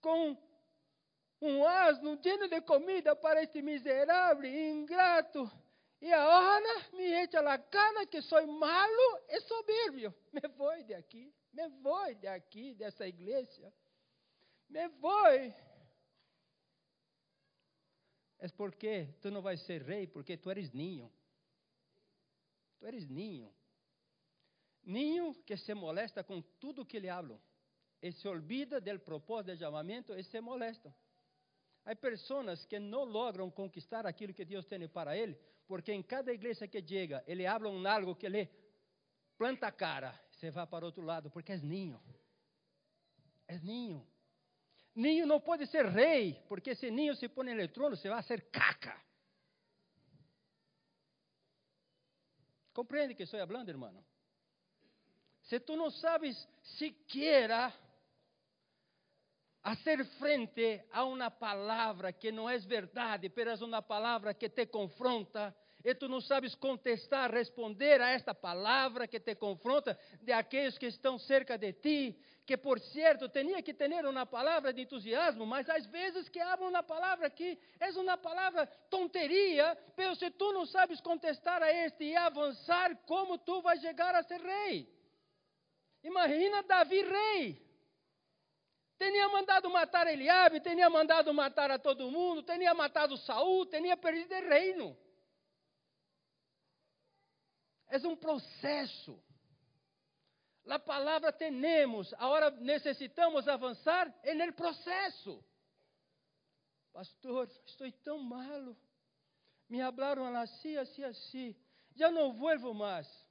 [0.00, 0.36] com
[1.40, 5.50] um asno lleno de comida para este miserável e ingrato
[6.04, 10.14] e agora me echa a cara que sou malo e soberbio.
[10.34, 13.72] Me vou de aqui, me vou de aqui, dessa igreja.
[14.68, 15.28] Me vou.
[18.38, 21.10] É porque tu não vais ser rei, porque tu eres ninho.
[22.78, 23.50] Tu eres ninho.
[24.84, 27.40] Ninho que se molesta com tudo que lhe hablam.
[28.02, 30.94] E se olvida do propósito de chamamento e se molesta.
[31.84, 36.32] Há pessoas que não logram conquistar aquilo que Deus tem para ele, porque em cada
[36.32, 38.48] igreja que chega, ele habla um algo que ele
[39.36, 42.00] planta a cara, você vai para outro lado, porque é ninho.
[43.46, 44.06] É ninho.
[44.94, 48.98] Ninho não pode ser rei, porque se ninho se põe trono, você vai ser caca.
[52.72, 54.04] Compreende que estou falando, irmão?
[55.44, 56.36] Se tu não sabes
[56.78, 57.50] sequer
[59.62, 65.54] hacer frente a uma palavra que não é verdade, mas uma palavra que te confronta,
[65.84, 70.86] e tu não sabes contestar, responder a esta palavra que te confronta de aqueles que
[70.86, 75.68] estão cerca de ti, que por certo tinha que ter uma palavra de entusiasmo, mas
[75.68, 80.64] às vezes que hablam uma palavra que é uma palavra tonteria, mas se tu não
[80.64, 84.93] sabes contestar a este e avançar, como tu vais chegar a ser rei?
[86.04, 87.58] Imagina Davi rei
[88.98, 94.34] Tinha mandado matar Eliabe, tinha mandado matar a todo mundo, tinha matado Saul, tinha perdido
[94.34, 94.96] o reino.
[97.88, 99.18] É um processo.
[100.66, 105.44] A palavra temos, agora necessitamos avançar no processo.
[106.92, 108.76] Pastor, estou tão malo.
[109.68, 111.56] Me hablaram assim, assim, assim.
[111.94, 113.23] Já não vuelvo mais.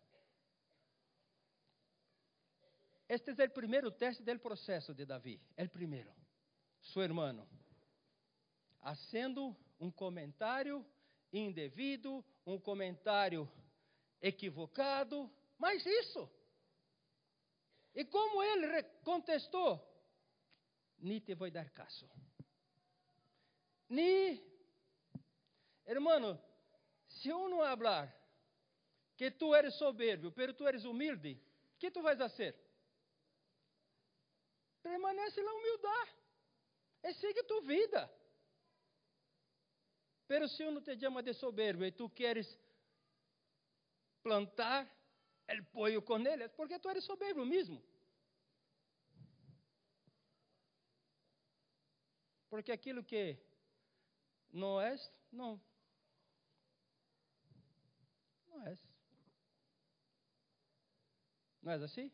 [3.14, 5.40] Este é o primeiro teste do processo de Davi.
[5.56, 6.12] É o primeiro.
[6.82, 7.48] Su hermano.
[8.82, 10.84] Haciendo um comentário
[11.32, 13.48] indevido, um comentário
[14.20, 16.28] equivocado, mas isso.
[17.94, 19.80] E como ele contestou?
[20.98, 22.10] Ni te vou dar caso.
[23.90, 24.42] Ni,
[25.86, 26.42] hermano,
[27.08, 28.12] se uno hablar
[29.16, 31.40] que tu eres soberbio, pero tu eres humilde,
[31.78, 32.63] que tu vais fazer?
[34.84, 36.12] Permanece na humildade.
[37.04, 38.04] E siga tu vida.
[40.28, 42.48] Pero se uno te chama de soberbio e tu queres
[44.22, 44.90] plantar
[45.48, 47.82] el pollo com ele, é porque tu eres soberbio mesmo.
[52.50, 53.38] Porque aquilo que
[54.52, 55.62] não és, não.
[58.48, 58.80] Não és.
[61.62, 62.12] Não é assim?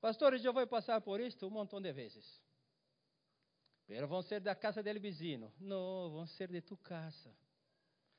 [0.00, 2.40] Pastores, eu vou passar por isto um montão de vezes.
[3.86, 5.52] Pero vão ser da casa del vizinho.
[5.58, 7.34] Não, vão ser de tu casa.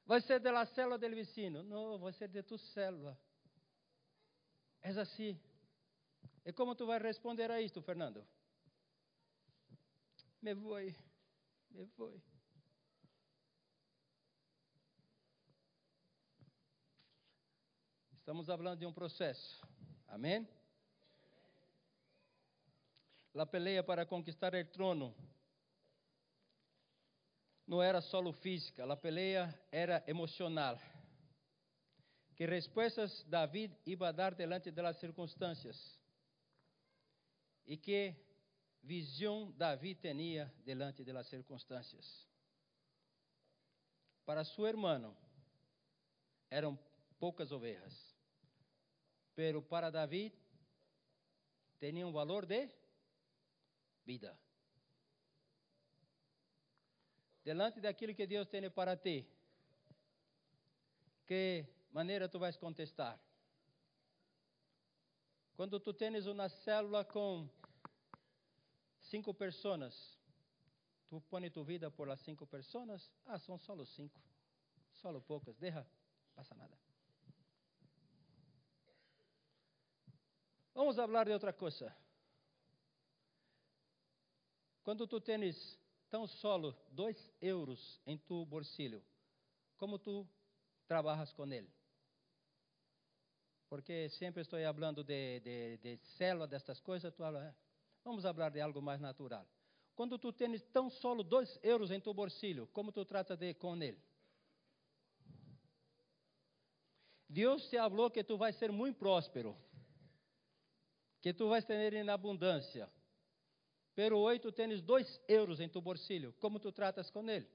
[0.06, 1.64] Vai ser da célula del vizinho.
[1.64, 3.20] Não, vai ser de tu célula.
[4.82, 5.40] É assim.
[6.46, 8.26] E como tu vai responder a isto, Fernando?
[10.42, 10.80] Me vou,
[11.72, 12.22] me vou.
[18.20, 19.62] Estamos falando de um processo.
[20.08, 20.48] Amém?
[23.40, 25.16] A peleia para conquistar o trono
[27.68, 30.80] não era só física, a peleia era emocional.
[32.36, 36.00] Que respostas David iba a dar delante das circunstâncias
[37.66, 38.16] e que
[38.82, 42.26] visão Davi tinha delante das circunstâncias.
[44.26, 45.16] Para seu irmão
[46.50, 46.80] eram
[47.20, 48.16] poucas ovelhas,
[49.36, 50.34] pero para Davi
[51.80, 52.70] tinha um valor de
[54.08, 54.32] vida.
[57.44, 59.18] Delante daquilo que Deus tem para ti,
[61.26, 63.20] que maneira tu vais contestar?
[65.58, 67.50] Quando tu tens uma célula com
[69.00, 70.18] cinco pessoas,
[71.10, 73.12] tu pões tu vida por las cinco pessoas?
[73.26, 74.22] Ah, são só cinco,
[74.94, 75.86] só poucas, deixa,
[76.36, 76.78] passa nada.
[80.74, 82.07] Vamos falar de outra coisa.
[84.88, 85.78] Quando tu tens
[86.10, 89.04] tão solo dois euros em tu bolsillo,
[89.76, 90.26] como tu
[90.88, 91.70] trabalhas com ele?
[93.68, 97.54] Porque sempre estou falando de, de, de célula, destas coisas, tu habla,
[98.02, 99.46] vamos falar de algo mais natural.
[99.94, 103.76] Quando tu tens tão solo dois euros em tu bolsillo, como tu trata de com
[103.84, 104.02] ele?
[107.28, 109.54] Deus te falou que tu vais ser muito próspero,
[111.20, 112.90] que tu vais ter em abundância.
[113.98, 116.32] Pero hoje tu tens dois euros em tu bolsillo.
[116.34, 117.48] Como tu tratas com ele?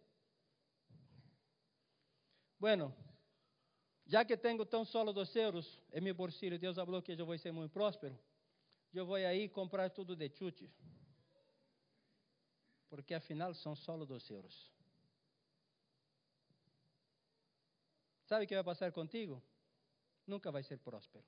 [2.59, 2.93] Bueno,
[4.05, 7.39] já que tenho tão solo dois euros em meu bolsillo, Deus falou que eu vou
[7.39, 8.19] ser muito próspero.
[8.93, 10.69] Eu vou aí comprar tudo de chute.
[12.91, 14.69] Porque afinal são solo dois euros.
[18.25, 19.41] Sabe o que vai passar contigo?
[20.27, 21.25] Nunca vai ser próspero.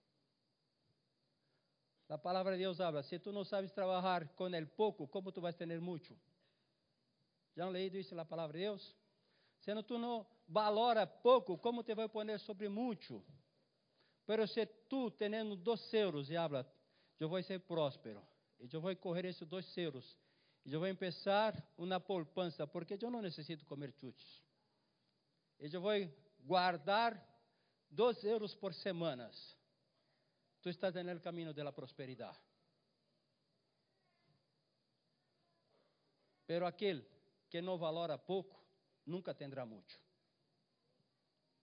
[2.08, 5.40] A palavra de Deus habla, se tu não sabes trabalhar com el pouco, como tu
[5.40, 6.14] vais ter muito?
[7.56, 8.94] Já han leído isso na palavra de Deus?
[9.60, 13.24] Se tu não valora pouco, como te vai poner sobre muito?
[14.26, 16.70] Pero se tu, tendo dois euros, e habla,
[17.18, 18.22] eu vou ser próspero,
[18.60, 20.18] e eu vou correr esses dois euros,
[20.64, 24.42] e eu vou começar uma poupança, porque eu não necessito comer chutes.
[25.58, 25.92] E eu vou
[26.40, 27.22] guardar
[27.90, 29.53] dois euros por semanas
[30.64, 32.34] tu estás en el camino de la prosperidad.
[36.46, 37.06] Pero aquele
[37.50, 38.58] que não valora pouco,
[39.04, 39.94] nunca tendrá muito.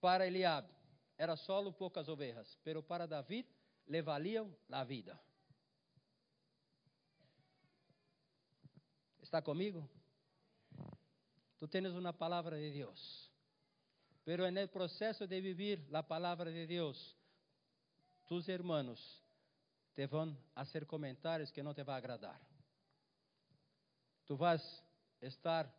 [0.00, 0.72] Para Eliabe,
[1.18, 3.44] era solo poucas ovelhas, pero para David,
[3.88, 5.20] le valiam a vida.
[9.20, 9.90] ¿Está comigo?
[11.58, 13.28] Tu tens uma palavra de Deus.
[14.24, 17.16] Pero en el proceso de vivir la palavra de Deus,
[18.32, 18.98] tus hermanos
[19.94, 22.40] te vão fazer comentários que não te vão agradar.
[24.24, 24.62] Tu vas
[25.20, 25.70] estar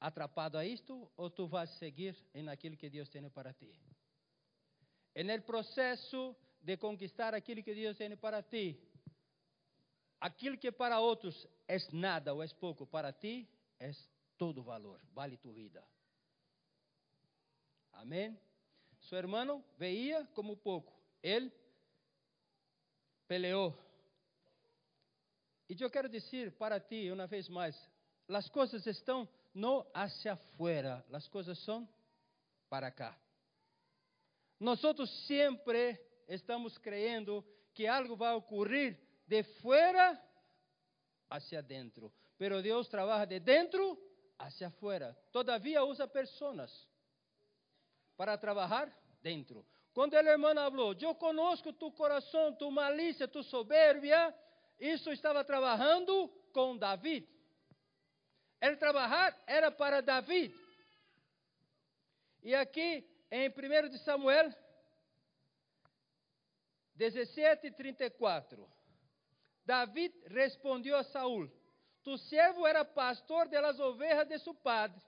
[0.00, 3.72] atrapado a isto ou tu vas seguir em aquilo que Deus tem para ti?
[5.14, 8.76] En el processo de conquistar aquilo que Deus tem para ti,
[10.18, 13.48] aquilo que para outros é nada ou é pouco, para ti
[13.78, 13.92] é
[14.36, 15.86] todo valor, vale tu vida.
[17.92, 18.36] Amém?
[19.02, 21.52] Seu irmão veía como pouco, ele
[23.28, 23.76] peleou.
[25.68, 27.74] E eu quero dizer para ti, uma vez mais,
[28.28, 31.88] as coisas estão não hacia afuera, as coisas são
[32.68, 33.18] para cá.
[34.58, 34.80] Nós
[35.26, 35.98] sempre
[36.28, 37.44] estamos creyendo
[37.74, 40.20] que algo vai ocorrer de fora
[41.28, 43.98] hacia dentro, pero Deus trabalha de dentro
[44.38, 45.16] hacia afuera.
[45.30, 46.86] Todavia usa pessoas
[48.16, 48.92] para trabalhar
[49.22, 49.66] dentro.
[49.94, 54.34] Quando o irmão falou, eu conosco tu coração, tu malícia, tu soberbia,
[54.80, 57.28] isso estava trabalhando com David.
[58.60, 60.54] El trabalhar era para David.
[62.42, 64.52] E aqui em 1 de Samuel
[66.94, 68.70] 17, 34.
[69.64, 71.50] David respondeu a Saul:
[72.02, 75.00] Tu servo era pastor de las ovejas de seu padre.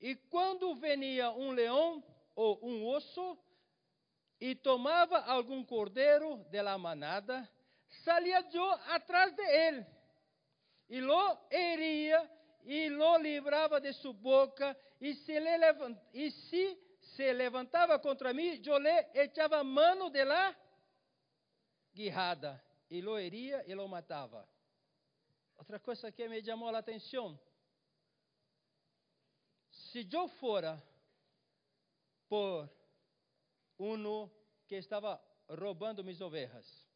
[0.00, 2.02] E quando venia um leão
[2.36, 3.38] ou um osso
[4.38, 7.48] e tomava algum cordeiro de la manada,
[8.04, 9.86] salia eu atrás de ele
[10.88, 12.30] e lo heria
[12.62, 16.78] e lo livrava de sua boca e se, levant, e se
[17.14, 20.54] se levantava contra mim, eu lhe echava mano de la
[21.94, 24.46] guirrada e lo heria e lo matava.
[25.56, 27.38] Outra coisa que me chamou a atenção
[29.70, 30.82] se eu fora
[32.28, 32.68] por
[33.78, 34.28] um
[34.66, 36.86] que estava roubando minhas ovelhas,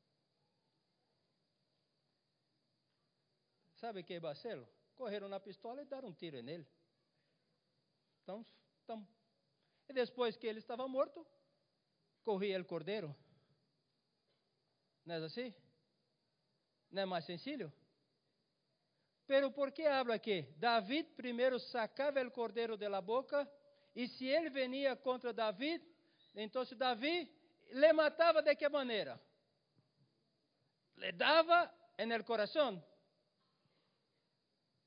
[3.75, 4.69] sabe que é Bacelo?
[4.95, 6.67] Correram na pistola e deram um tiro nele.
[8.23, 8.45] Então,
[8.85, 9.09] então.
[9.89, 11.27] E depois que ele estava morto,
[12.23, 13.17] corria o cordeiro.
[15.05, 15.55] Não é assim?
[16.91, 17.73] Não é mais sencillo?
[19.27, 20.43] Pero por que habla aqui?
[20.57, 23.49] David primeiro sacava o cordeiro de la boca,
[23.95, 25.83] e se ele venia contra David,
[26.35, 27.29] então Davi
[27.71, 29.21] le matava de que maneira?
[30.97, 32.83] Le dava en el corazón.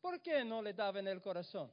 [0.01, 1.71] ¿Por que não le dava en el corazón?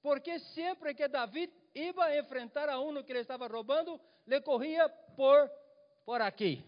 [0.00, 4.88] Porque sempre que David iba a enfrentar a um que ele estava roubando, le corria
[5.16, 5.50] por,
[6.04, 6.62] por aqui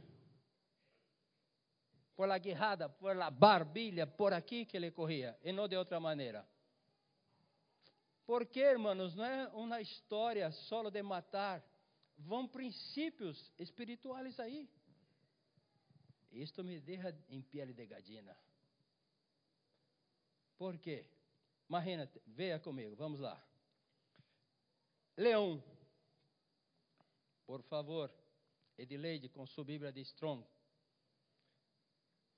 [2.17, 6.01] por la guijada, por la barbilla, por aqui que ele corria, e não de outra
[6.01, 6.45] maneira.
[8.27, 11.65] Porque, irmãos, não é uma história só de matar,
[12.19, 14.69] vão princípios espirituais aí.
[16.33, 18.37] Isto me deixa em pele de gadina.
[20.59, 21.07] Por quê?
[21.69, 23.41] Imagina, veja comigo, vamos lá.
[25.17, 25.63] Leão,
[27.47, 28.13] por favor,
[28.77, 30.45] Edileide, com sua Bíblia de Strong.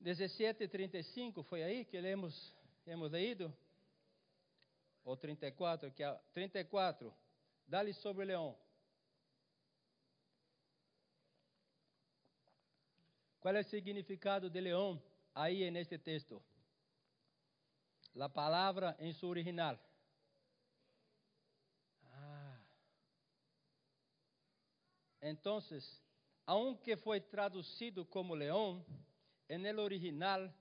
[0.01, 2.55] 17:35 foi aí que lemos,
[2.87, 3.53] hemos leído?
[5.09, 7.15] Ou 34, que é 34.
[7.67, 8.59] Dá-lhe sobre o leão.
[13.41, 15.03] Qual é o significado de leão
[15.35, 16.43] aí neste texto?
[18.21, 19.79] A palavra em seu original.
[22.13, 22.61] Ah.
[25.23, 25.59] Então,
[26.45, 28.85] aunque foi traduzido como leão,
[29.49, 30.53] en el original,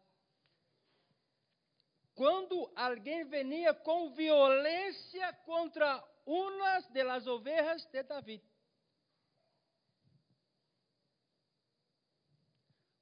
[2.18, 8.44] quando alguém venia com violência contra uma das ovelhas de David.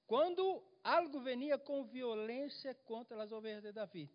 [0.06, 4.12] Quando algo venia com violência contra as ovelhas de David.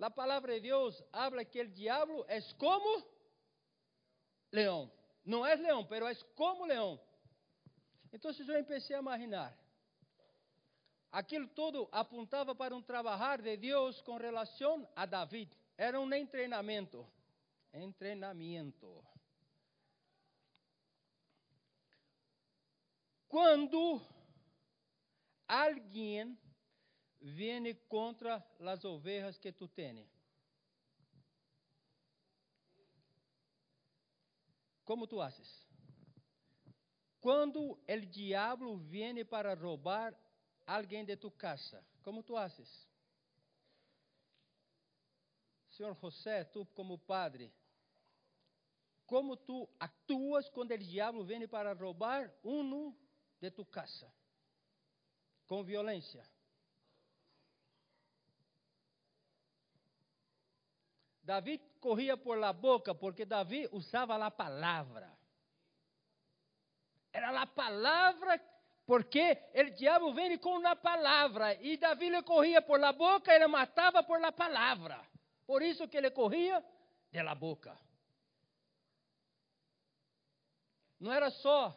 [0.00, 3.06] A palavra de Deus habla que o diabo é como
[4.50, 4.90] leão.
[5.24, 7.00] Não é leão, mas é como leão.
[8.12, 9.61] Então, eu comecei a imaginar
[11.12, 15.54] Aquilo todo apuntava para um trabalhar de Deus com relação a David.
[15.76, 17.06] Era um treinamento.
[17.98, 19.04] Treinamento.
[23.28, 24.00] Quando
[25.46, 26.38] alguém
[27.20, 30.08] vem contra as ovelhas que tu tens,
[34.82, 35.66] como tu haces?
[37.20, 40.14] Quando o diabo vem para roubar
[40.76, 42.88] alguém de tu casa, como tu haces?
[45.70, 47.52] Senhor José, tu como padre,
[49.06, 52.94] como tu actuas quando o diabo vem para roubar um
[53.40, 54.12] de tu casa,
[55.46, 56.24] com violência.
[61.22, 65.16] Davi corria por la boca porque Davi usava a palavra.
[67.12, 68.38] Era a palavra,
[68.92, 71.54] porque o diabo vem com a palavra.
[71.62, 75.02] E Davi le corria por la boca, ele matava por la palavra.
[75.46, 76.62] Por isso que ele corria
[77.10, 77.74] de la boca.
[81.00, 81.74] Não era só,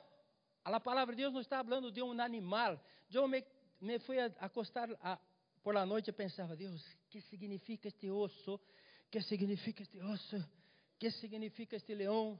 [0.65, 2.77] a palavra de Deus não está falando de um animal.
[3.09, 3.45] Eu me,
[3.79, 5.17] me fui acostar a,
[5.63, 8.59] por la noite e pensava, Deus, que significa este osso?
[9.09, 10.45] que significa este osso?
[10.99, 12.37] que significa este leão?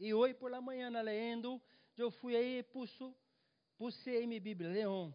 [0.00, 1.60] E hoje por la manhã, lendo,
[1.98, 3.14] eu fui aí e puse,
[3.76, 5.14] puse em minha Bíblia, leão.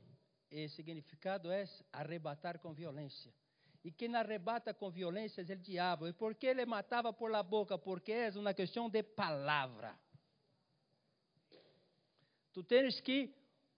[0.52, 3.32] E o significado é arrebatar com violência.
[3.84, 6.08] E quem arrebata com violência é o diabo.
[6.08, 7.78] E por que ele matava por la boca?
[7.78, 9.98] Porque é uma questão de palavra.
[12.52, 13.34] Tu tens que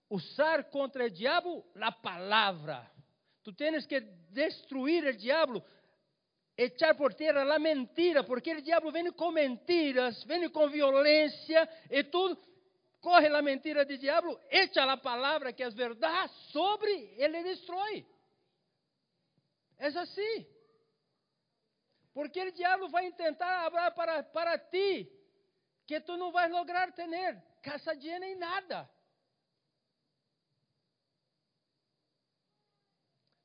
[0.08, 2.90] usar contra o diabo a palavra.
[3.42, 5.62] Tu tens que destruir o diabo
[6.56, 12.04] echar por terra a mentira, porque o diabo vem com mentiras, vem com violência, e
[12.04, 12.38] tudo
[13.02, 18.06] corre a mentira do diabo, echa a palavra que é verdade sobre, ele destrói.
[19.76, 20.46] É assim.
[22.14, 25.10] Porque o diabo vai tentar falar para, para ti
[25.86, 27.08] que tu não vais lograr ter
[27.60, 28.88] casa llena nem nada.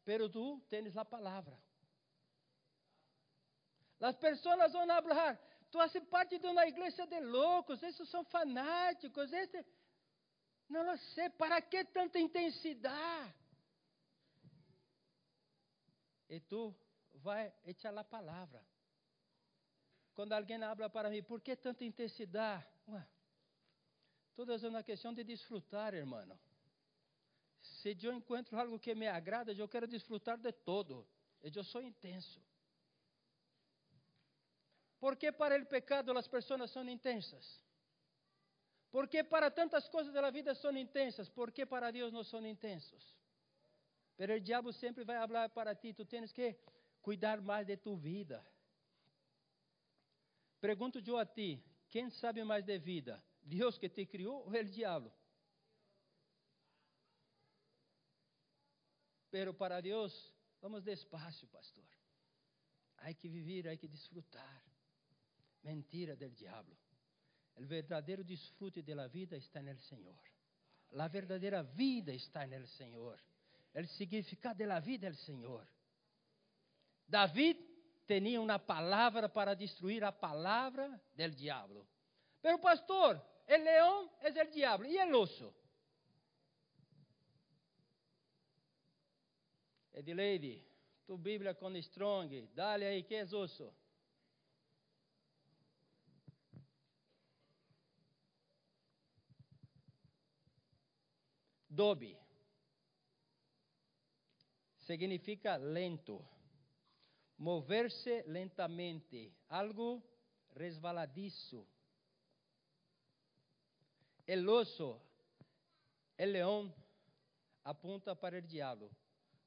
[0.05, 1.58] Pero tu tens a palavra.
[3.99, 5.39] As pessoas vão falar,
[5.72, 9.65] tu haces parte de uma igreja de loucos, esses são fanáticos, este...
[10.70, 13.34] Não, sei, para que tanta intensidade?
[16.30, 16.76] E tu
[17.13, 18.61] vai echar a palavra.
[20.13, 22.65] Quando alguém habla para mim, por que tanta intensidade?
[22.89, 23.07] Ué,
[24.36, 26.38] tudo é uma questão de desfrutar, irmão.
[27.61, 31.07] Se eu encontro algo que me agrada, eu quero desfrutar de todo.
[31.41, 32.41] Eu sou intenso.
[34.99, 37.61] ¿Por qué para el pecado las personas son intensas?
[38.89, 41.29] ¿Por qué para tantas cosas de la vida son intensas?
[41.29, 43.15] ¿Por qué para Dios no son intensos?
[44.15, 46.57] Pero el diablo sempre vai falar para ti, tu tens que
[47.01, 48.43] cuidar mais de tu vida.
[50.59, 53.23] Pergunto eu a ti, quem sabe mais de vida?
[53.43, 55.13] Deus que te criou ou o diabo?
[59.29, 61.87] Pero para Deus, vamos despacio, pastor.
[62.97, 64.66] Hay que viver, hay que disfrutar.
[65.64, 66.76] Mentira del diablo.
[67.55, 70.20] El verdadero disfrute de la vida está en el Señor.
[70.91, 73.20] La verdadera vida está el Señor.
[73.74, 75.68] El significado de la vida es el Señor.
[77.08, 77.58] David
[78.05, 81.88] tenía una palabra para destruir a palabra del diablo.
[82.41, 85.53] Pero pastor, el león es el diablo y el oso.
[89.93, 90.64] Edileide,
[91.08, 93.74] tu Bíblia com Strong, dale aí, que é osso?
[101.78, 102.17] Dobe
[104.78, 106.28] significa lento,
[107.38, 110.01] mover-se lentamente, algo
[110.55, 111.67] resbaladiço.
[114.25, 114.99] El oso,
[116.17, 116.73] el leão,
[117.63, 118.89] apunta para o diabo.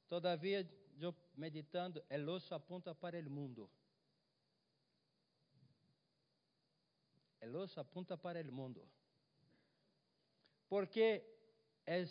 [0.09, 0.61] Todavia,
[1.01, 3.69] eu meditando, el oso apunta para o mundo.
[7.41, 8.89] El oso apunta para o mundo.
[10.69, 11.40] Porque
[11.87, 12.11] és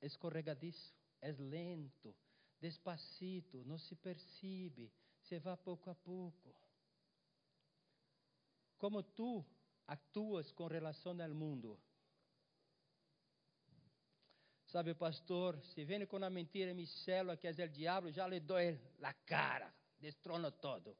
[0.00, 2.14] escorregadiço, és lento,
[2.60, 4.92] despacito, não se percebe,
[5.22, 6.54] se vai pouco a pouco.
[8.78, 9.44] Como tu
[9.86, 11.78] actuas com relação ao mundo?
[14.66, 18.40] Sabe, pastor, se vem com a mentira minha célula, que é o diabo, já lhe
[18.40, 20.96] dou a cara, destrono todo.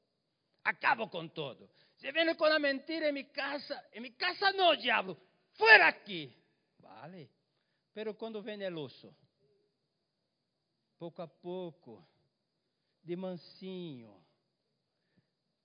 [0.64, 1.68] Acabo com todo.
[1.96, 5.16] Se vem com a mentira em minha casa, em minha casa não, diabo,
[5.54, 6.32] fora aqui.
[6.78, 7.30] Vale.
[7.96, 9.16] Pero quando vem el osso,
[10.98, 12.06] pouco a pouco,
[13.02, 14.22] de mansinho,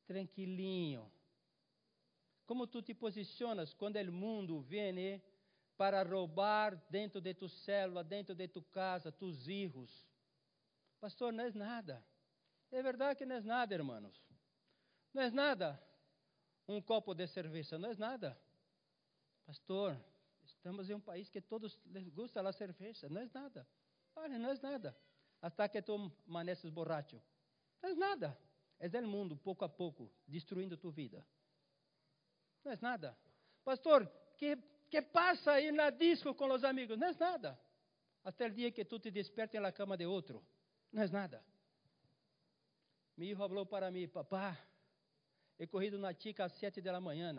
[0.06, 1.12] tranquilinho.
[2.46, 5.22] Como tu te posicionas quando o mundo vem
[5.76, 9.92] para roubar dentro de tu célula, dentro de tu casa, tus hijos?
[11.02, 12.02] Pastor, não é nada.
[12.72, 14.18] É verdade que não é nada, hermanos.
[15.14, 15.84] Não é nada
[16.66, 18.42] um copo de cerveja, não é nada.
[19.46, 20.02] Pastor,
[20.62, 23.68] Estamos em um país que todos les gusta a cerveja, não é nada.
[24.16, 24.96] Olha, não é nada.
[25.42, 27.20] Hasta que tu amaneces borracho.
[27.82, 28.38] Não é nada.
[28.80, 31.26] É o mundo, pouco a pouco, destruindo tua vida.
[32.64, 33.18] Não é nada.
[33.64, 34.06] Pastor,
[34.38, 34.56] que,
[34.88, 36.96] que passa aí na disco com os amigos?
[36.96, 37.60] Não é nada.
[38.24, 40.46] Até o dia que tu te despertes na cama de outro.
[40.92, 41.44] Não é nada.
[43.18, 44.56] Meu filho falou para mim, papá,
[45.58, 47.34] he corrido na chica às sete da manhã.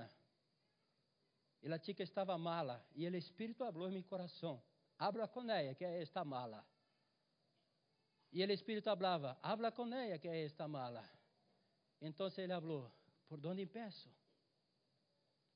[1.63, 2.85] E a chica estava mala.
[2.95, 4.63] E o Espírito falou em meu coração.
[4.99, 6.65] Habla com ela, que é esta mala.
[8.33, 11.09] E o Espírito falava, habla com ela, que é esta mala.
[12.01, 12.93] Então ele falou,
[13.29, 14.11] por onde peço?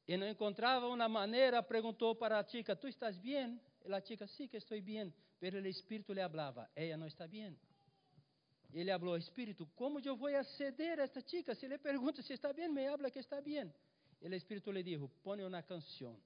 [0.06, 3.60] E não encontrava uma maneira, perguntou para a chica, ¿tu estás bem?
[3.84, 5.12] E a chica, sí que estou bem.
[5.40, 7.58] Pero o Espírito lhe falava, ela não está bem.
[8.72, 11.54] Ele falou, Espírito, como eu vou aceder a esta chica?
[11.54, 13.72] Se ele pergunta se está bem, me habla que está bem.
[14.20, 16.18] E o Espírito lhe disse, põe uma canção.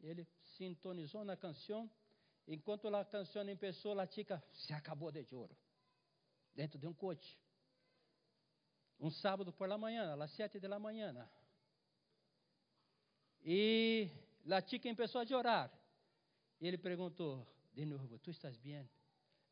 [0.00, 0.26] Ele
[0.56, 1.90] sintonizou na canção.
[2.46, 5.56] Enquanto a canção começou, a chica se acabou de choro.
[6.54, 7.36] Dentro de um coche.
[8.98, 11.28] Um sábado por la manhã, às sete da manhã.
[13.44, 14.10] E
[14.50, 15.70] a chica começou a chorar.
[16.60, 18.88] E ele perguntou de novo: Tu estás bem?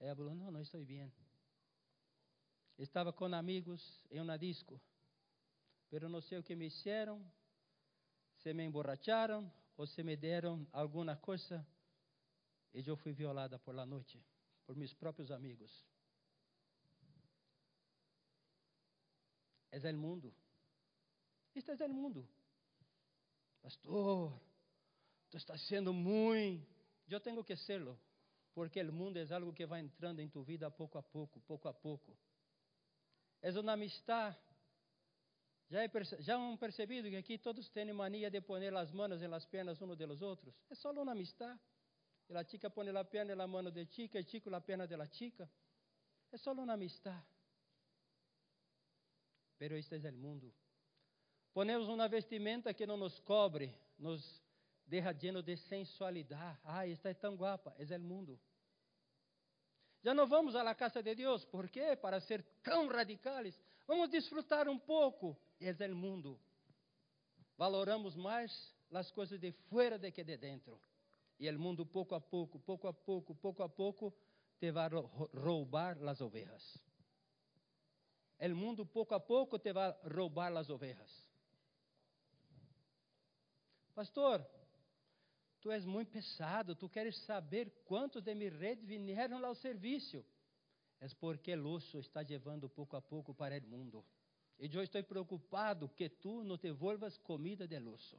[0.01, 1.13] Ela falou: Não, não estou bem.
[2.79, 4.81] Estava com amigos em uma disco,
[5.89, 7.25] pero não sei o que me fizeram,
[8.47, 11.67] se me emborracharam ou se me deram alguma coisa
[12.73, 14.25] e eu fui violada por la noite
[14.65, 15.85] por meus próprios amigos.
[19.73, 20.33] É o mundo.
[21.57, 22.29] Este é o mundo.
[23.61, 24.41] Pastor,
[25.29, 26.65] tu estás sendo muito.
[27.09, 27.99] Eu tenho que serlo,
[28.55, 31.67] porque o mundo é algo que vai entrando em tu vida pouco a pouco, pouco
[31.67, 32.17] a pouco.
[33.43, 34.39] É uma amistade.
[35.69, 35.91] Já, é,
[36.21, 39.81] já han percebido que aqui todos têm mania de poner as manos em las pernas
[39.83, 40.55] uns de los outros?
[40.71, 41.61] É só uma amistade.
[42.29, 44.97] E a chica põe a perna na mão de chica, e chico na perna de
[44.97, 45.49] la chica.
[46.33, 47.25] É só uma amistade.
[49.59, 50.53] Pero este é o mundo.
[51.53, 54.43] Ponemos uma vestimenta que não nos cobre, nos
[54.87, 56.59] deja lleno de sensualidade.
[56.65, 58.39] Ah, esta é tão guapa, é o mundo.
[60.03, 61.97] Já não vamos à casa de Deus, por quê?
[61.97, 63.59] Para ser tão radicais.
[63.87, 66.41] Vamos desfrutar um pouco, o mundo.
[67.57, 70.81] Valoramos mais as coisas de fora do que de dentro.
[71.39, 74.15] E o mundo, pouco a pouco, pouco a pouco, pouco a pouco,
[74.59, 74.89] te vai
[75.35, 76.79] roubar as ovelhas.
[78.41, 81.27] O mundo, pouco a pouco, te vai roubar as ovelhas.
[83.95, 84.47] Pastor,
[85.61, 90.25] tu és muito pesado, tu queres saber quantos de minha rede vieram ao serviço.
[91.01, 94.05] É porque o luxo está levando pouco a pouco para o mundo.
[94.59, 98.19] E eu estou preocupado que tu não te volvas comida de luxo.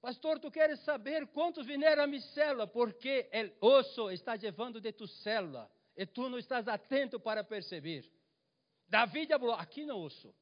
[0.00, 3.28] Pastor, tu queres saber quantos vieram a minha célula, porque
[3.60, 8.04] o osso está levando de tu célula e tu não estás atento para perceber.
[8.86, 10.34] Davi falou: aqui no osso.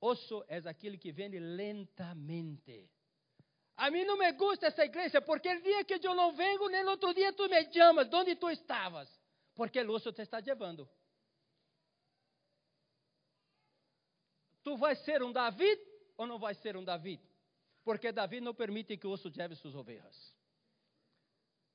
[0.00, 2.88] Osso é aquele que vem lentamente.
[3.76, 6.82] A mim não me gusta essa igreja, porque o dia que eu não venho, nem
[6.82, 9.10] no outro dia tu me chamas, onde tu estavas?
[9.54, 10.88] Porque o osso te está levando.
[14.66, 15.80] Tu vais ser um David
[16.16, 17.22] ou não vais ser um David?
[17.84, 20.34] Porque David não permite que o osso leve suas ovelhas.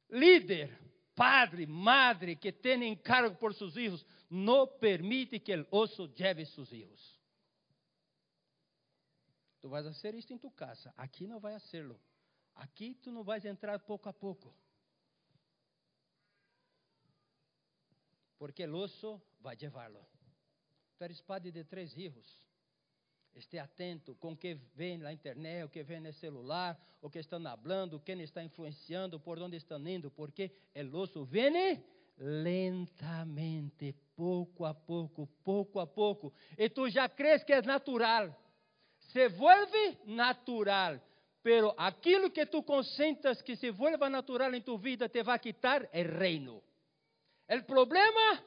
[0.10, 0.78] Líder,
[1.16, 6.68] padre, madre que tem encargo por seus filhos, não permite que o osso leve seus
[6.68, 7.18] filhos.
[9.62, 10.94] Tu vais fazer isto em tu casa.
[10.98, 11.98] Aqui não vai hacerlo.
[12.56, 14.54] Aqui tu não vais entrar pouco a pouco.
[18.38, 20.06] Porque o osso vai levá-lo.
[20.98, 22.51] Tu eres padre de três filhos.
[23.36, 27.20] Esteja atento com o que vem na internet, o que vem no celular, o que
[27.20, 31.84] estão falando, quem está influenciando, por onde estão indo, porque o osso vem
[32.18, 36.34] lentamente, pouco a pouco, pouco a pouco.
[36.58, 38.38] E tu já crees que é natural
[39.12, 41.00] se vuelve natural.
[41.44, 45.84] Pero aquilo que tu consentas que se vuelva natural em tu vida te vai quitar
[45.84, 46.62] o reino.
[47.50, 48.44] O problema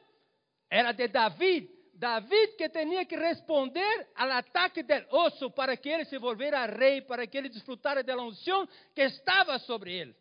[0.70, 1.70] era de David.
[1.95, 7.01] David que tinha que responder ao ataque del osso para que ele se volvera rei,
[7.01, 10.16] para que ele desfrutara da unção que estava sobre ele.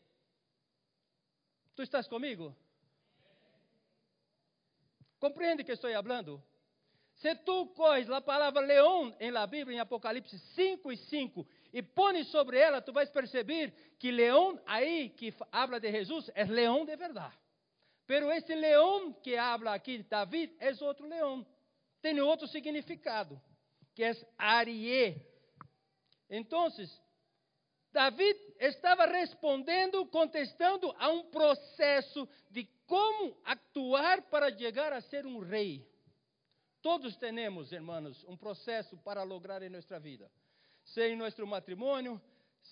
[1.76, 2.55] Tu estás comigo?
[5.19, 6.43] Compreende que estou falando?
[7.15, 11.82] Se tu coges a palavra leão em la Bíblia, em Apocalipse 5 e 5, e
[11.82, 16.86] pones sobre ela, tu vais perceber que leão aí que habla de Jesus é leão
[16.86, 17.34] de verdade.
[18.05, 21.45] Pero esse leão que habla aqui David é outro leão.
[22.03, 23.41] Tem outro significado,
[23.95, 25.25] que é Arié.
[26.29, 26.67] Então,
[27.93, 35.39] David estava respondendo, contestando a um processo de como actuar para chegar a ser um
[35.39, 35.89] rei.
[36.81, 40.29] Todos temos, hermanos, um processo para lograr em nossa vida.
[40.83, 42.21] Seja em nosso matrimônio,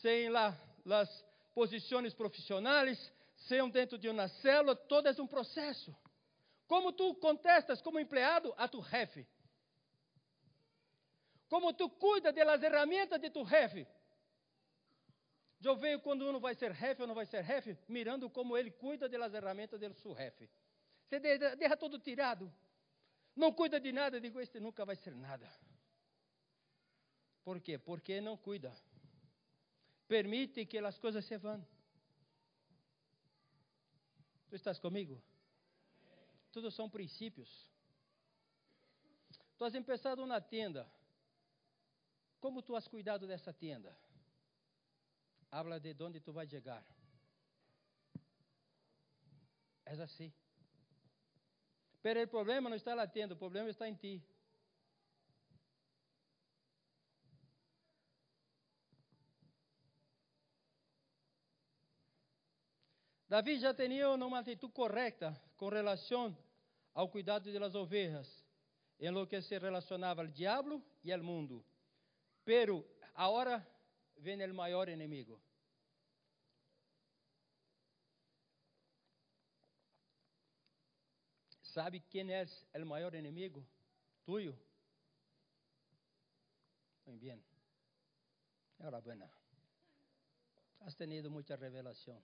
[0.01, 0.57] seja lá
[0.99, 1.25] as
[1.55, 2.99] posições profissionais,
[3.37, 5.95] seja dentro de uma célula, todo é um processo.
[6.71, 9.27] Como tu contestas como empregado a tu jefe?
[11.49, 13.85] Como tu cuida das ferramentas de tu jefe?
[15.61, 18.71] Eu vejo quando um vai ser jefe ou não vai ser jefe, mirando como ele
[18.71, 20.49] cuida das ferramentas do seu jefe.
[21.09, 22.49] Você deixa todo tirado.
[23.35, 25.51] Não cuida de nada, digo, este nunca vai ser nada.
[27.43, 27.77] Por quê?
[27.77, 28.73] Porque não cuida.
[30.07, 31.67] Permite que as coisas se vão.
[34.47, 35.21] Tu estás comigo?
[36.51, 37.67] Tudo são princípios.
[39.57, 40.91] Tu has começado uma tenda.
[42.39, 43.95] Como tu has cuidado dessa tenda?
[45.51, 46.83] habla de onde tu vai chegar.
[49.85, 50.33] É assim.
[52.01, 54.23] Pero o problema não está latendo, o problema está em ti.
[63.31, 66.37] Davi já tinha uma atitude correta com relação
[66.93, 68.27] ao cuidado das ovelhas,
[68.99, 71.65] em lo que se relacionava ao diabo e ao mundo.
[72.43, 73.65] Pero agora
[74.17, 75.41] vem o maior inimigo.
[81.61, 83.65] ¿Sabe quem é o maior inimigo
[84.25, 84.59] tuyo?
[87.05, 87.41] Muy bien.
[88.77, 89.31] Enhorabuena.
[90.81, 92.21] Has tenido muita revelação.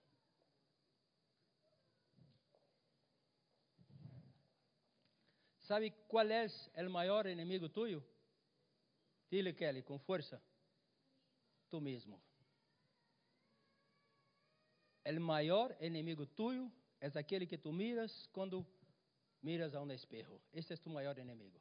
[5.68, 6.46] ¿Sabe qual é
[6.76, 8.02] o maior inimigo tuyo?
[9.30, 10.40] Dile, Kelly, com força
[11.68, 12.18] tu mesmo.
[15.04, 18.66] O maior inimigo tuyo é aquele que tu miras quando
[19.42, 20.40] miras a um espejo.
[20.54, 21.60] É tu maior inimigo.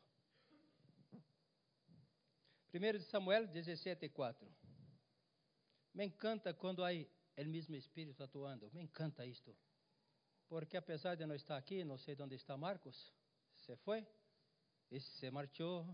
[2.73, 4.55] 1 Samuel 17, 4.
[5.93, 8.71] Me encanta quando há o mesmo Espírito atuando.
[8.71, 9.53] Me encanta isto.
[10.47, 13.11] Porque apesar de não estar aqui, não sei onde está Marcos.
[13.67, 14.07] Se foi?
[14.89, 15.85] E se marchou.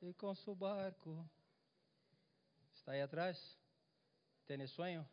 [0.00, 1.24] E com seu barco
[2.74, 3.56] Está aí atrás?
[4.48, 5.08] Tem sonho?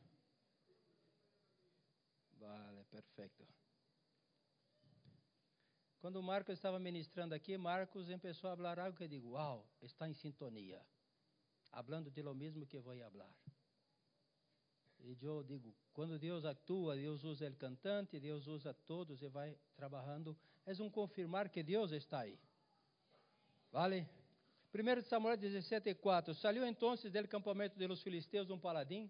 [2.40, 3.48] Vale, perfeito.
[6.00, 9.70] Quando o Marcos estava ministrando aqui, Marcos começou a falar algo que eu digo, uau,
[9.84, 10.84] está em sintonia.
[11.72, 13.32] Hablando de lo mesmo que vou falar.
[15.02, 19.56] E eu digo, quando Deus atua, Deus usa o cantante, Deus usa todos e vai
[19.76, 20.36] trabalhando.
[20.66, 22.40] É um confirmar que Deus está aí.
[23.72, 24.08] Vale?
[24.74, 26.36] 1 Samuel 17, 4.
[26.36, 28.06] Salió entonces del campamento de los
[28.50, 29.10] um paladín.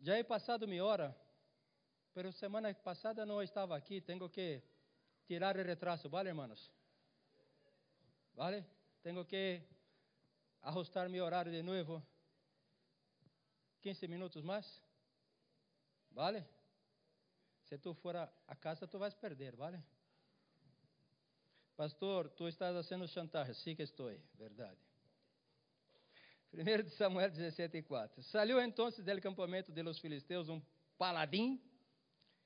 [0.00, 1.14] Já he passado minha hora,
[2.14, 4.00] pero semana passada não estava aqui.
[4.00, 4.62] Tenho que
[5.26, 6.72] tirar o retraso, ¿vale, hermanos?
[8.34, 8.64] ¿Vale?
[9.02, 9.62] Tenho que
[10.62, 12.02] ajustar meu horário de novo.
[13.80, 14.82] 15 minutos mais?
[16.10, 16.46] ¿Vale?
[17.64, 19.82] Se tu for a casa, tu vais perder, ¿vale?
[21.80, 23.54] Pastor, tu estás fazendo chantagem.
[23.54, 24.76] Sim que estou, verdade.
[26.52, 28.22] 1 Samuel 17, 4.
[28.22, 30.60] Saliu então del campamento de los filisteus um
[30.98, 31.58] paladín,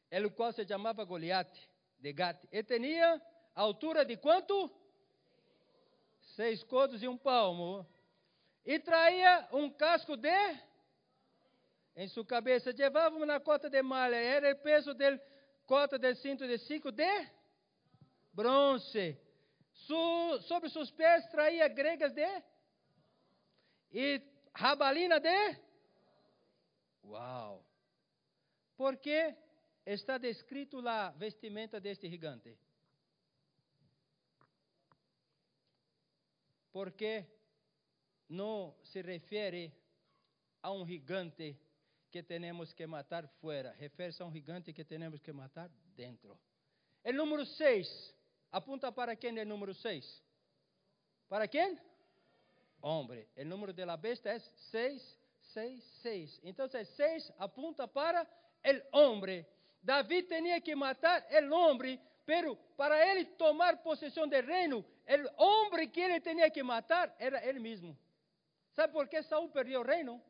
[0.08, 1.68] el qual se chamava Goliate
[1.98, 3.20] de Gate, e tinha
[3.56, 4.70] altura de quanto?
[6.36, 7.84] Seis codos e um palmo.
[8.64, 10.30] E traía um casco de
[11.96, 12.70] em sua cabeça.
[12.70, 14.14] Levava uma cota de malha.
[14.14, 15.20] Era o peso del
[15.66, 17.28] cota de cinto de cinco de
[18.32, 19.23] bronze.
[19.74, 22.42] Su, sobre seus pés traía gregas de
[23.90, 24.22] e
[24.54, 25.60] rabalina de
[27.04, 27.64] Uau!
[28.76, 29.36] Porque
[29.84, 32.56] está descrito lá vestimenta deste gigante.
[36.72, 37.26] Porque
[38.28, 39.72] não se refere
[40.62, 41.60] a um gigante
[42.10, 46.38] que temos que matar fora, refere-se a um gigante que temos que matar dentro.
[47.04, 48.14] O número 6
[48.56, 50.22] apunta para quem é número 6?
[51.28, 51.76] Para quem?
[52.80, 53.26] Homem.
[53.36, 55.18] O número de la besta é 6,
[55.52, 56.40] 6, 6.
[56.44, 58.24] Então, 6 apunta para
[58.92, 59.44] o homem.
[59.82, 64.84] Davi tinha que matar o homem, pero para ele tomar possessão do reino,
[65.36, 67.98] o homem que ele tinha que matar era ele mesmo.
[68.72, 70.22] Sabe por que Saul perdeu o reino?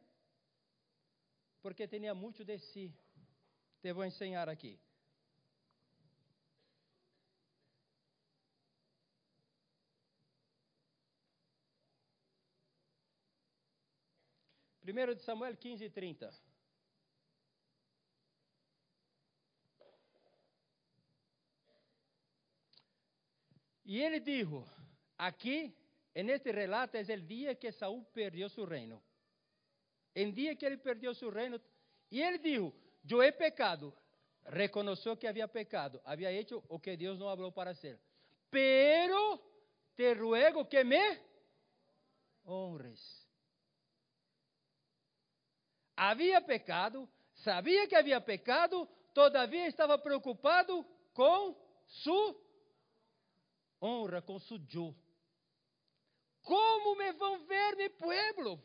[1.61, 2.93] Porque tinha muito de si.
[3.83, 4.81] Te vou ensinar aqui.
[14.85, 16.31] 1 Samuel 15, 30.
[23.87, 24.67] E ele dijo,
[25.17, 25.75] aqui,
[26.15, 29.03] en este relato, é o dia que Saúl perdeu seu reino.
[30.15, 31.61] Em dia que ele perdeu seu reino,
[32.11, 32.73] e ele dijo,
[33.09, 33.93] eu he pecado.
[34.47, 37.99] Reconheceu que havia pecado, havia hecho o que Deus não falou para ser.
[38.51, 39.41] Pero
[39.97, 41.21] te ruego que me
[42.45, 43.24] honres.
[45.97, 52.35] Havia pecado, sabia que havia pecado, todavia estava preocupado com sua
[53.81, 54.95] honra, com su yo.
[56.43, 58.63] Como me vão ver, meu pueblo?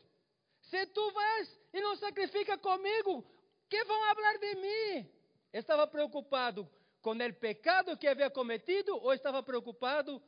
[0.62, 3.24] Se tu vas e não sacrifica comigo,
[3.68, 5.10] que vão falar de mim?
[5.52, 6.68] Estava preocupado
[7.00, 10.22] com o pecado que havia cometido ou estava preocupado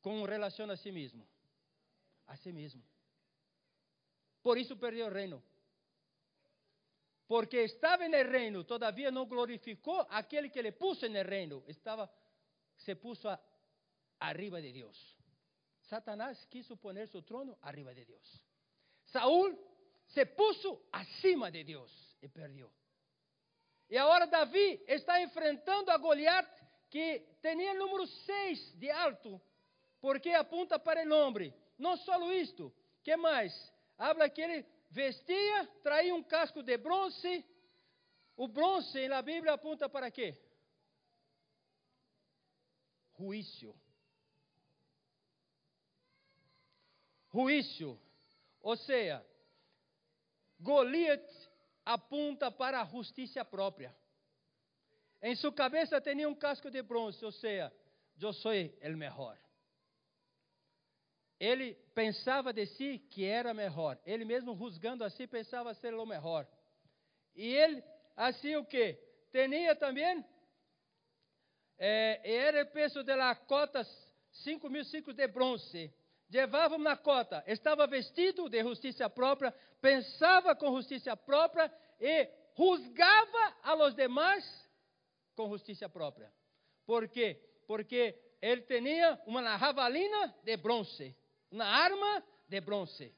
[0.00, 1.26] com relação a si mesmo?
[2.26, 2.82] A si mesmo.
[4.42, 5.42] Por isso perdeu o reino.
[7.26, 11.64] Porque estava no reino, todavia não glorificou aquele que lhe puso no reino.
[11.66, 12.10] Estava,
[12.76, 13.40] se puso a,
[14.20, 15.16] arriba de Deus.
[15.82, 18.42] Satanás quiso poner seu trono arriba de Deus.
[19.06, 19.58] Saúl
[20.08, 21.90] se puso acima de Deus
[22.22, 22.70] e perdeu.
[23.88, 26.48] E agora Davi está enfrentando a Goliat,
[26.90, 29.40] que tinha número 6 de alto,
[30.00, 31.54] porque apunta para o homem.
[31.78, 32.72] Não só isto,
[33.02, 33.52] que mais?
[33.98, 34.62] Habla que ele
[34.94, 37.44] vestia, traía um casco de bronze.
[38.36, 40.38] O bronze na Bíblia apunta para quê?
[43.18, 43.74] Juízo.
[47.32, 48.00] Juízo.
[48.60, 49.24] Ou seja,
[50.60, 51.28] Goliat
[51.84, 53.94] apunta para a justiça própria.
[55.20, 57.72] Em sua cabeça tinha um casco de bronze, ou seja,
[58.20, 59.38] eu sou o melhor.
[61.38, 63.98] Ele pensava de si que era melhor.
[64.06, 66.46] Ele mesmo rusgando assim pensava ser o melhor.
[67.34, 67.82] E ele,
[68.16, 68.98] assim o que?
[69.32, 70.24] Tinha também,
[71.78, 73.84] eh, era o peso da cota
[74.42, 75.92] 5 mil ciclos de bronze.
[76.30, 83.74] Levava uma cota, estava vestido de justiça própria, pensava com justiça própria e rusgava a
[83.74, 84.44] los demás
[85.36, 86.32] com justiça própria.
[86.86, 87.40] Por quê?
[87.66, 91.16] Porque ele tinha uma javalina de bronze,
[91.50, 93.14] uma arma de bronze.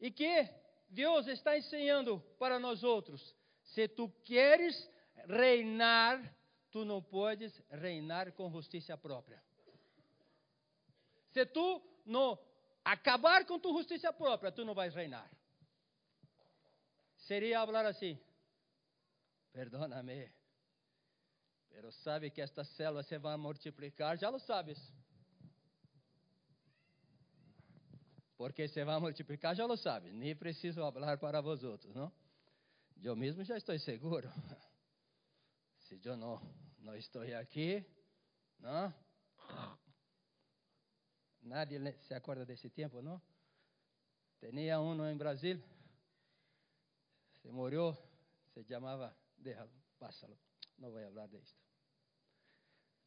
[0.00, 0.48] E que
[0.88, 4.90] Deus está ensinando para nós outros: se tu queres
[5.26, 6.20] reinar,
[6.70, 9.42] tu não podes reinar com justiça própria.
[11.30, 12.38] Se tu não
[12.84, 15.30] acabar com tua justiça própria, tu não vais reinar.
[17.16, 18.18] Seria falar assim:
[19.52, 20.32] perdóname,
[21.72, 24.78] pero sabe que esta célula se vai multiplicar, já lo sabes.
[28.36, 30.12] Porque se vai multiplicar, já lo sabes.
[30.12, 32.12] Nem preciso falar para vós outros, não?
[33.02, 34.28] Eu mesmo já estou seguro.
[35.88, 36.40] Se eu não,
[36.78, 37.84] não estou aqui,
[38.58, 38.94] não?
[41.42, 43.20] Nadie se acorda desse tempo, não?
[44.38, 45.62] Tinha um em Brasil,
[47.40, 47.94] se morreu,
[48.54, 50.38] se chamava, déjalo, pásalo,
[50.78, 51.61] não vou falar disto.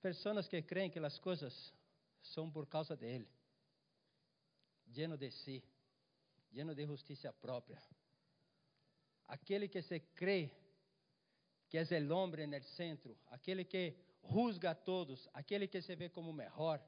[0.06, 1.74] Pessoas que creem que as coisas
[2.22, 3.28] são por causa dele,
[4.86, 5.64] lleno de si,
[6.52, 7.82] lleno de justiça própria.
[9.28, 10.52] Aquele que se crê
[11.68, 13.96] que é o homem no centro, aquele que
[14.30, 16.80] juzga a todos, aquele que se vê como melhor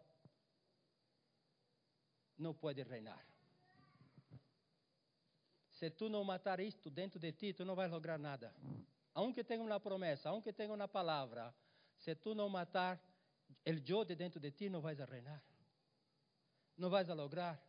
[2.37, 3.25] não pode reinar.
[5.71, 8.53] Se tu não matar isto dentro de ti, tu não vais lograr nada.
[9.15, 11.51] Aunque tenha uma promessa, aunque tenha uma palavra,
[12.07, 12.97] se tu não matar
[13.65, 15.43] o eu de dentro de ti, não vais a reinar.
[16.77, 17.61] Não vais a lograr.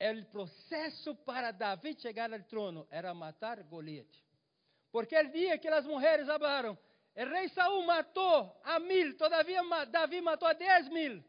[0.00, 4.12] O processo para Davi chegar ao trono era matar Goliat.
[4.90, 6.76] Porque o dia que as mulheres falaram,
[7.14, 11.22] o rei Saul matou a mil, todavia Davi matou a dez mil.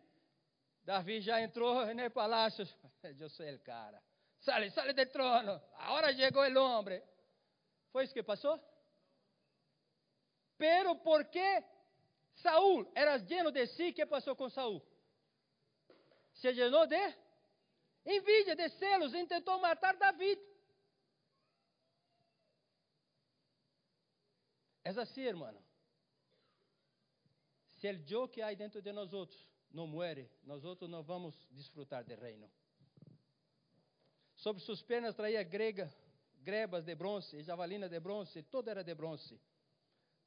[0.84, 2.68] Davi já entrou no palácio.
[3.04, 4.02] Eu sou o cara.
[4.40, 5.62] Sale, sale do trono.
[5.78, 7.00] Agora chegou o homem.
[7.92, 8.60] Foi isso que passou?
[10.60, 11.64] Pero porque
[12.36, 14.84] Saúl era lleno de si, que passou com Saúl?
[16.34, 17.02] Se llenou de
[18.06, 20.38] envidia, de celos, e tentou matar David.
[24.84, 25.64] É assim, irmão.
[27.80, 29.40] Se o eu que há dentro de nós outros
[29.72, 32.52] não muere, nós outros não vamos desfrutar do reino.
[34.36, 35.90] Sobre suas pernas traía grega,
[36.42, 39.40] grebas de bronze, javalina de bronze, todo era de bronze,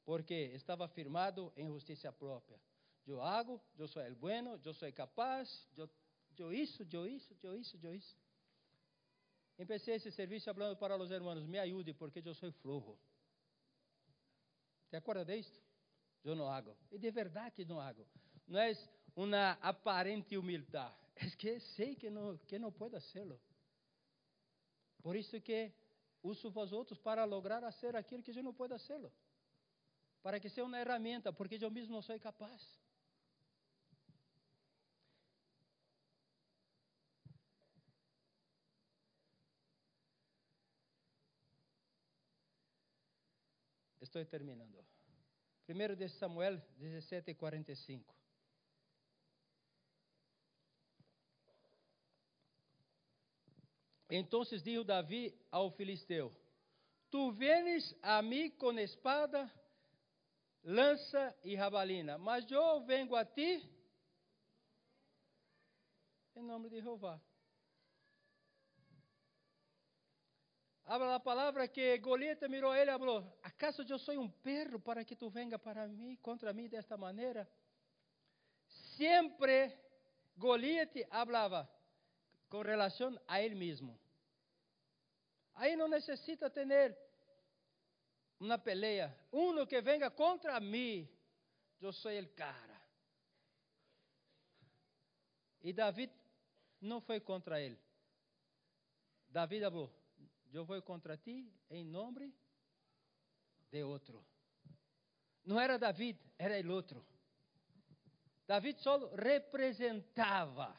[0.05, 2.59] porque estava firmado em justiça própria.
[3.05, 5.89] Eu hago, eu sou el bueno, eu sou capaz, eu,
[6.37, 8.17] eu isso, eu isso, eu isso, eu isso.
[9.57, 12.97] Empecé esse serviço falando para os irmãos, me ajude porque eu sou flojo.
[14.89, 15.63] ¿Te acuerdas de esto?
[16.23, 16.75] eu não hago.
[16.91, 18.07] E de verdade que não hago.
[18.47, 18.73] Não é
[19.15, 20.95] uma aparente humildade.
[21.15, 23.39] É que sei que não, que não posso fazê-lo.
[25.03, 25.71] Por isso que
[26.23, 29.13] uso vós outros para lograr fazer aquilo que eu não posso fazê-lo.
[30.23, 32.61] Para que seja uma ferramenta, porque eu mesmo não sou capaz.
[44.01, 44.85] Estou terminando.
[45.65, 48.15] Primeiro de Samuel 17, 45.
[54.09, 56.31] Então dijo Davi ao filisteu:
[57.09, 59.51] Tu vienes a mim com espada,
[60.63, 63.69] lança e jabalina, mas eu vengo a ti
[66.35, 67.21] em nome de Jeová.
[70.85, 75.05] Habla a palavra que Goliat mirou ele e falou: ¿Acaso eu sou um perro para
[75.05, 77.49] que tu venga para mim, contra mim desta maneira?
[78.97, 79.77] Sempre
[80.35, 81.69] Goliat hablava
[82.49, 83.97] com relação a ele mesmo.
[85.55, 86.65] Aí não necessita ter
[88.43, 89.17] uma peleia.
[89.31, 91.09] Uno que venga contra mim,
[91.79, 92.81] eu sou o cara.
[95.61, 96.11] E David
[96.81, 97.79] não foi contra ele.
[99.29, 99.91] David falou:
[100.51, 102.33] Eu vou contra ti em nome
[103.71, 104.23] de outro.
[105.45, 107.05] Não era David, era ele outro.
[108.45, 110.77] David só representava.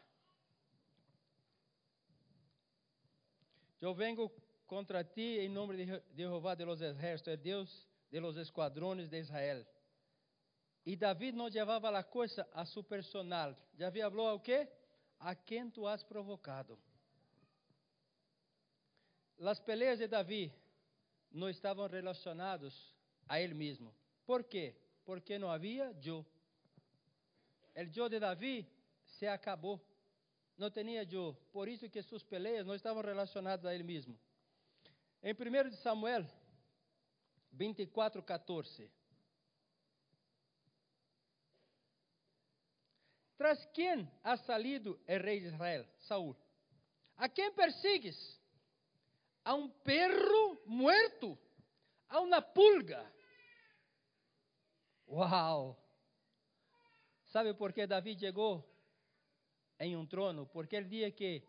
[3.80, 4.30] Eu venho
[4.66, 9.18] contra ti em nome de Jeová de los ejércitos, é Deus de los esquadrones de
[9.18, 9.66] Israel.
[10.86, 13.56] E David não levava a coisa a su personal.
[13.72, 14.68] Davi falou ao quê?
[15.18, 16.78] A quem tu has provocado.
[19.40, 20.52] As peleas de Davi
[21.30, 22.94] não estavam relacionadas
[23.26, 23.94] a ele mesmo.
[24.26, 24.76] Por quê?
[25.04, 26.24] Porque não havia eu.
[27.74, 28.66] O eu de Davi
[29.06, 29.80] se acabou.
[30.56, 31.34] Não tinha eu.
[31.50, 34.18] Por isso que suas peleas não estavam relacionadas a ele mesmo.
[35.26, 36.26] Em 1 Samuel
[37.50, 38.92] 24, 14.
[43.38, 45.86] Tras quem ha salido o rei de Israel?
[46.00, 46.36] Saúl.
[47.16, 48.38] A quem persigues?
[49.42, 51.38] A um perro muerto?
[52.10, 53.10] A uma pulga?
[55.08, 55.74] Uau!
[57.32, 58.62] Sabe por que Davi chegou
[59.80, 60.46] em um trono?
[60.46, 61.42] Porque el dia que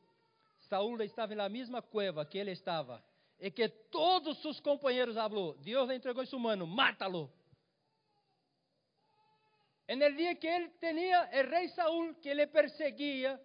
[0.69, 3.03] Saúl estava na mesma cueva que ele estava,
[3.39, 7.31] e que todos sus companheiros falou: Deus entregou esse humano, mátalo.
[9.87, 13.39] En el dia que ele tinha o rei Saúl que le perseguia,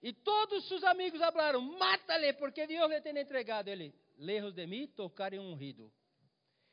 [0.00, 3.68] e todos seus amigos falaram: mátale, porque Deus le tem entregado.
[3.68, 5.92] Ele, lejos de mim, tocar em um ungido.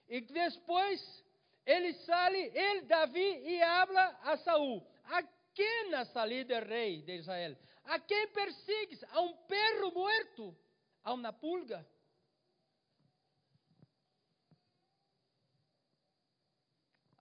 [0.08, 1.26] E depois
[1.66, 7.16] ele sai, ele, Davi, e habla a Saúl: a quem ha salido o rei de
[7.18, 7.58] Israel?
[7.86, 9.04] A quem persigues?
[9.06, 10.56] A um perro morto?
[11.04, 11.86] A uma pulga?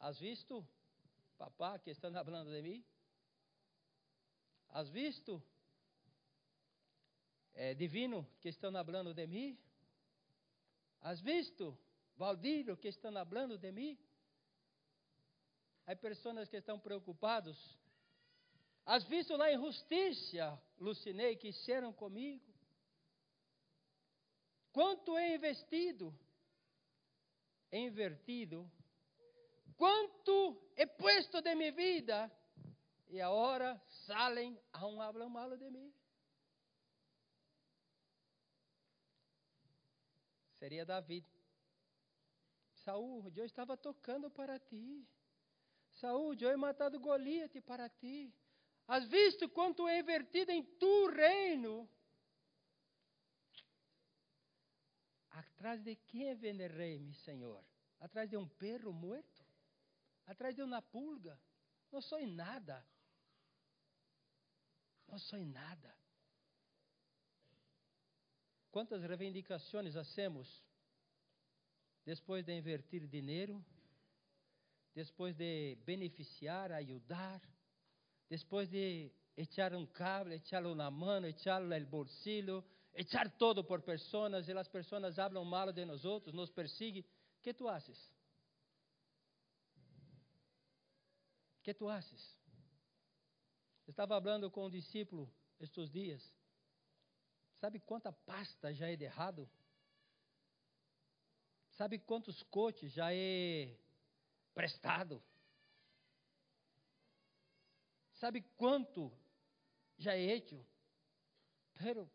[0.04, 0.62] Has visto,
[1.38, 2.84] papá, que estão falando de mim?
[4.68, 5.42] Has visto,
[7.54, 9.58] é, divino, que estão falando de mim?
[11.00, 11.74] Has visto,
[12.16, 13.98] Valdir, que estão falando de mim?
[15.86, 17.56] Há pessoas que estão preocupados.
[18.84, 22.44] Has visto a injustiça, Lucinei, que hicieron comigo?
[24.70, 26.14] Quanto é investido?
[27.72, 28.70] Invertido
[29.76, 32.30] quanto he puesto de mi vida
[33.08, 35.92] e agora salen aún hablan malo de mim.
[40.58, 41.24] Seria David.
[42.84, 45.06] Saúl, eu estava tocando para ti.
[45.92, 48.34] Saúl, eu he matado Golias para ti.
[48.86, 51.88] Has visto quanto é invertido em tu reino?
[55.30, 57.64] Atrás de quem vem o rei, meu senhor?
[58.00, 59.33] Atrás de um perro morto?
[60.26, 61.38] Atrás de uma pulga.
[61.90, 62.84] Não sou em nada.
[65.08, 65.94] Não sou em nada.
[68.70, 70.64] Quantas reivindicações hacemos
[72.04, 73.64] depois de invertir dinheiro,
[74.94, 77.40] depois de beneficiar, ajudar,
[78.28, 84.48] depois de echar um cable, echarlo na mão, echarlo no bolsillo, echar todo por pessoas,
[84.48, 87.04] e as pessoas hablam mal de nós outros, nos persiguen.
[87.42, 88.13] que tu haces?
[91.64, 92.38] Que tu haces?
[93.86, 96.22] Estava falando com um discípulo estes dias.
[97.54, 99.48] Sabe quanta pasta já é de errado?
[101.70, 103.76] Sabe quantos coches já é
[104.54, 105.22] prestado?
[108.12, 109.10] Sabe quanto
[109.96, 110.64] já é hecho?
[111.74, 112.08] Pero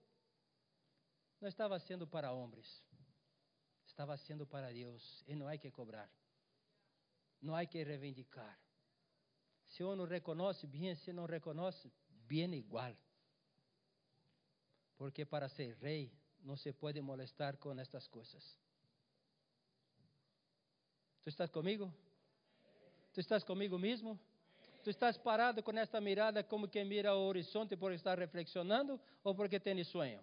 [1.41, 2.83] não estava sendo para homens,
[3.85, 6.09] estava sendo para Deus, e não há que cobrar,
[7.41, 8.57] não há que reivindicar.
[9.69, 11.91] Se uno reconhece bem, se não reconhece,
[12.27, 12.95] bem igual.
[14.97, 16.11] Porque para ser rei
[16.41, 18.57] não se pode molestar com estas coisas.
[21.23, 21.93] Tu estás comigo?
[23.13, 24.19] Tu estás comigo mesmo?
[24.83, 29.35] Tu estás parado com esta mirada como quem mira o horizonte por estar reflexionando ou
[29.35, 30.21] porque tem sonho?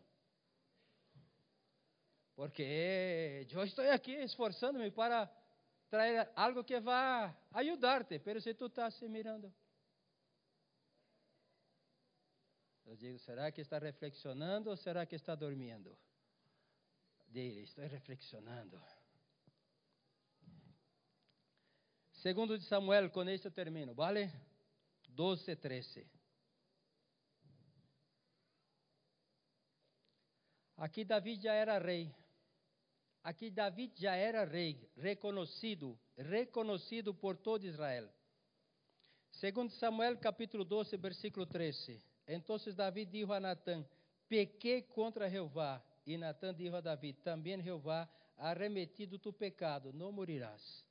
[2.34, 5.30] Porque eu estou aqui esforçando-me para
[5.88, 9.52] trazer algo que vá ajudar-te, mas se tu estás se mirando.
[12.84, 15.96] Eu digo, será que está reflexionando ou será que está dormindo?
[17.26, 18.80] Dele, estou reflexionando.
[22.12, 24.32] Segundo de Samuel, com isso eu termino, vale?
[25.08, 26.06] 12, 13.
[30.76, 32.14] Aqui Davi já era rei.
[33.26, 38.08] Aqui Davi já era rei, reconhecido, reconhecido por todo Israel.
[39.32, 42.00] Segundo Samuel capítulo 12, versículo 13.
[42.28, 43.84] Então Davi disse a Natã:
[44.28, 45.84] Pequei contra Jeová.
[46.06, 50.86] E Natã disse a Davi: Também Jeová ha remetido tu pecado, não morirás.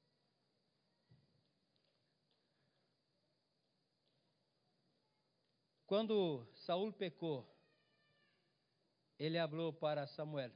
[5.88, 7.50] Quando Saul pecou,
[9.18, 10.52] ele falou para Samuel: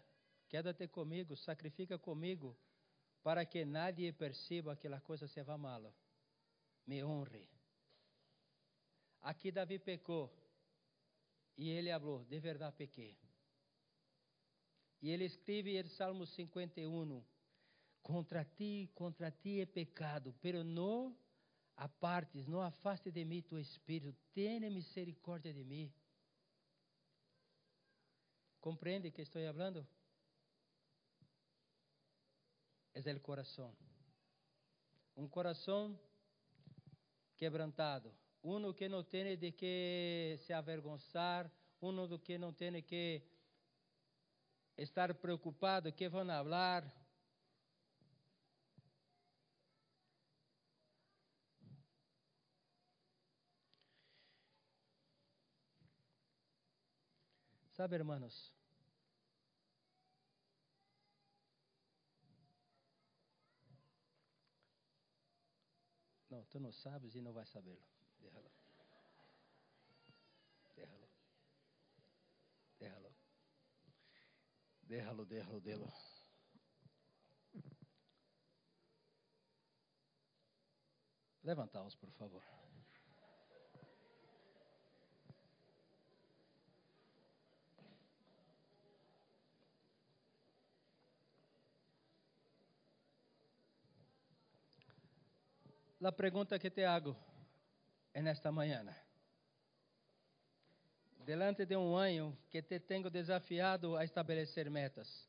[0.50, 2.58] Quédate comigo, sacrifica comigo,
[3.22, 5.94] para que nadie perceba que a coisa se vá mal.
[6.88, 7.48] Me honre.
[9.22, 10.34] Aqui Davi pecou.
[11.56, 13.16] E ele falou: De verdade pequei.
[15.02, 17.24] E ele escreve em Salmo 51:
[18.02, 21.16] Contra ti, contra ti é pecado, pero não
[21.76, 25.94] apartes, não afaste de mim tu espírito, tenha misericórdia de mim.
[28.60, 29.88] Compreende que estou falando?
[33.06, 33.76] É o coração.
[35.16, 36.00] Um coração
[37.38, 43.22] quebrantado uno que não tem de que se avergonzar, uno do que não tem que
[44.78, 46.84] estar preocupado que vão falar.
[57.74, 58.54] Sabe, hermanos,
[66.30, 67.84] Não, tu não sabes e não vai sabê-lo.
[68.20, 68.52] Déjalo.
[70.76, 71.10] Déjalo.
[72.80, 73.16] Déjalo.
[74.84, 75.94] Déjalo, déjalo, déjalo.
[81.44, 82.44] Levantaos, por favor.
[96.00, 97.16] La pergunta que te hago
[98.14, 98.96] en esta mañana.
[101.26, 105.28] Delante de um ano que te tenho desafiado a estabelecer metas.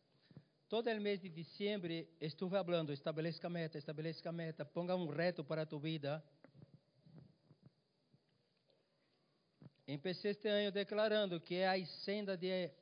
[0.69, 5.67] Todo o mês de dezembro estive falando, estabeleça meta, estabeleça meta, ponga um reto para
[5.67, 6.23] tu vida.
[9.85, 12.73] Empecé este ano declarando que há senda de,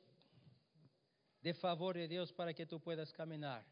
[1.41, 3.65] de favor de Deus para que tu puedas caminhar.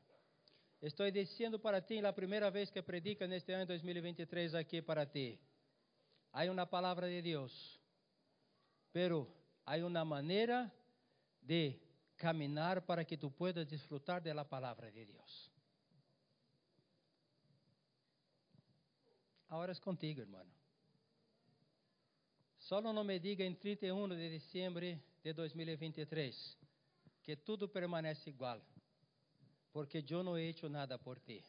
[0.82, 5.40] Estou dizendo para ti, a primeira vez que predica neste ano 2023 aqui para ti.
[6.32, 7.80] Há uma palavra de Deus,
[8.94, 9.28] pero
[9.66, 10.72] há uma maneira
[11.41, 11.80] de
[12.16, 15.52] caminar para que tu puedas disfrutar de la palavra de Deus.
[19.49, 20.52] Agora é contigo, hermano.
[22.60, 24.86] Só não me diga em 31 de dezembro
[25.24, 26.58] de 2023
[27.24, 28.62] que tudo permanece igual,
[29.72, 31.44] porque eu não he hecho nada por ti.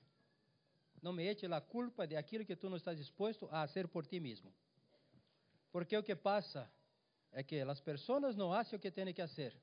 [1.00, 4.06] Não me eche a culpa de aquilo que tu não estás disposto a fazer por
[4.06, 4.52] ti mesmo.
[5.70, 6.70] Porque o que passa
[7.32, 9.56] é que as pessoas não fazem o que têm que fazer.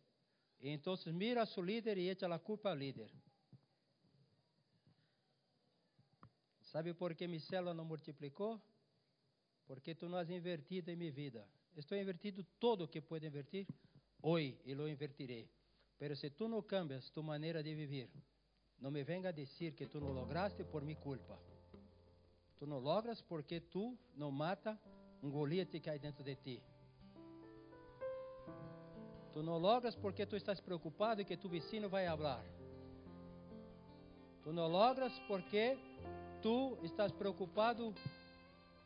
[0.59, 3.11] E então mira a seu líder e echa a culpa ao líder.
[6.61, 8.61] Sabe por que minha célula não multiplicou?
[9.65, 11.47] Porque tu não has invertido em minha vida.
[11.75, 13.67] Estou invertido todo o que puedo invertir
[14.21, 15.49] hoje e lo invertirei.
[15.97, 18.09] Pero se tu não cambias tu maneira de viver,
[18.79, 21.37] não me venga a dizer que tu não lograste por minha culpa.
[22.57, 24.79] Tu não logras porque tu não mata
[25.21, 26.63] um Golias que cai dentro de ti.
[29.33, 32.45] Tu não logras porque tu estás preocupado e que tu vizinho vai falar.
[34.43, 35.77] Tu não logras porque
[36.41, 37.93] tu estás preocupado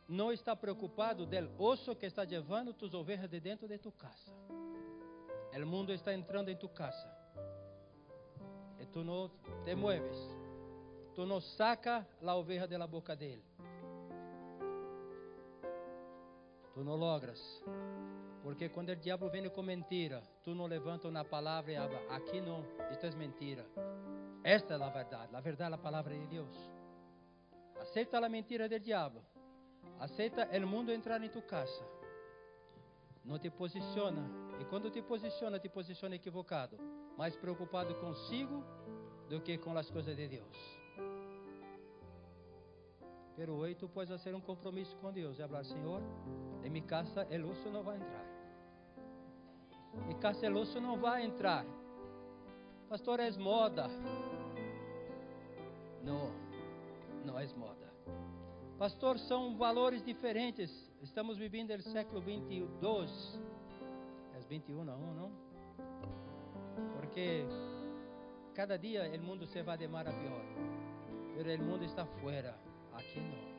[0.09, 4.33] não está preocupado del osso que está levando tus ovejas de dentro de tu casa.
[5.53, 7.18] O mundo está entrando em tu casa.
[8.79, 9.29] E tu não
[9.63, 10.17] te mueves.
[11.15, 13.43] Tu não saca a oveja da boca dele.
[16.73, 17.41] Tu não logras.
[18.41, 22.39] Porque quando o diabo vem com mentira, tu não levanta uma palavra e habla, aqui
[22.39, 23.65] não, isto é mentira.
[24.43, 26.55] Esta é a verdade, a verdade é a palavra de Deus.
[27.79, 29.21] Aceita a mentira do diabo.
[29.99, 31.85] Aceita o mundo entrar em tu casa.
[33.25, 34.23] Não te posiciona.
[34.61, 36.77] E quando te posiciona, te posiciona equivocado.
[37.19, 38.63] Mais preocupado consigo
[39.27, 40.57] do que com as coisas de Deus.
[43.35, 46.01] Pero hoje tu podes fazer um compromisso com Deus e falar, Senhor,
[46.63, 48.25] em minha casa osso não vai entrar.
[49.95, 51.65] Em minha casa osso não vai entrar.
[52.87, 53.87] Pastor, é moda.
[56.01, 56.31] Não,
[57.25, 57.93] não é moda.
[58.77, 60.71] Pastor, são valores diferentes.
[61.01, 63.41] Estamos vivendo o século 22.
[64.35, 65.48] É 21 não, não?
[67.19, 67.45] Porque
[68.53, 70.45] cada dia o mundo se vai de mar a pior.
[71.35, 72.57] Mas o mundo está fora.
[72.93, 73.49] Aqui não.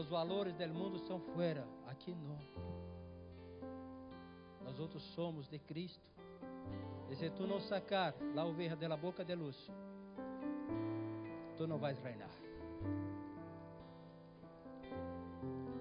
[0.00, 1.66] Os valores do mundo são fora.
[1.88, 2.38] Aqui não.
[4.64, 6.08] Nós outros somos de Cristo.
[7.10, 9.70] E se tu não sacar a oveja da boca de luz,
[11.56, 12.30] tu não vais reinar.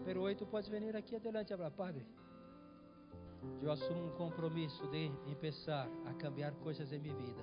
[0.04, 2.04] Pero hoje tu podes vir aqui adelante e falar, Padre,
[3.62, 7.42] eu assumo um compromisso de começar a cambiar coisas em minha vida.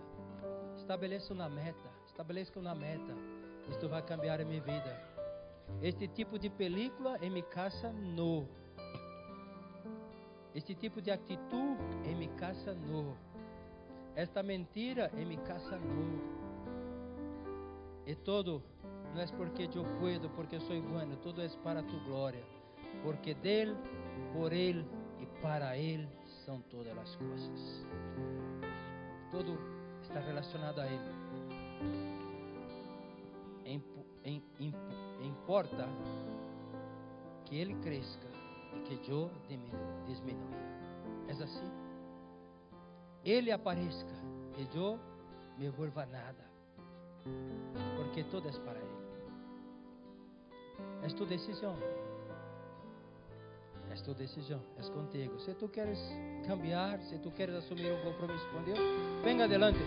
[0.77, 3.15] Estabeleça uma meta, estabeleça uma meta.
[3.69, 5.01] Isto vai cambiar a minha vida.
[5.83, 8.49] Este tipo de película em minha casa não.
[10.55, 13.17] Este tipo de atitude em minha casa não.
[14.15, 16.37] Esta mentira em minha casa não.
[18.07, 18.63] E todo
[19.15, 22.57] não é porque eu puedo, porque sou bueno, tudo é para tu glória
[23.03, 23.77] porque dele,
[24.33, 24.85] por ele
[25.43, 26.09] para ele
[26.45, 27.87] são todas as coisas.
[29.31, 29.59] Tudo
[30.03, 31.17] está relacionado a ele.
[35.23, 35.89] Importa
[37.45, 38.19] que ele cresça
[38.75, 40.57] e que eu diminua.
[41.29, 41.71] É assim.
[43.25, 44.07] Ele apareça
[44.57, 44.99] e eu
[45.59, 46.47] me vuelva nada.
[47.97, 48.97] Porque tudo é para ele.
[51.03, 51.77] É tua decisão
[54.01, 55.39] é tua decisão, é contigo.
[55.41, 55.99] Se tu queres
[56.47, 58.79] cambiar, se tu queres assumir um compromisso com Deus,
[59.25, 59.79] venga adelante.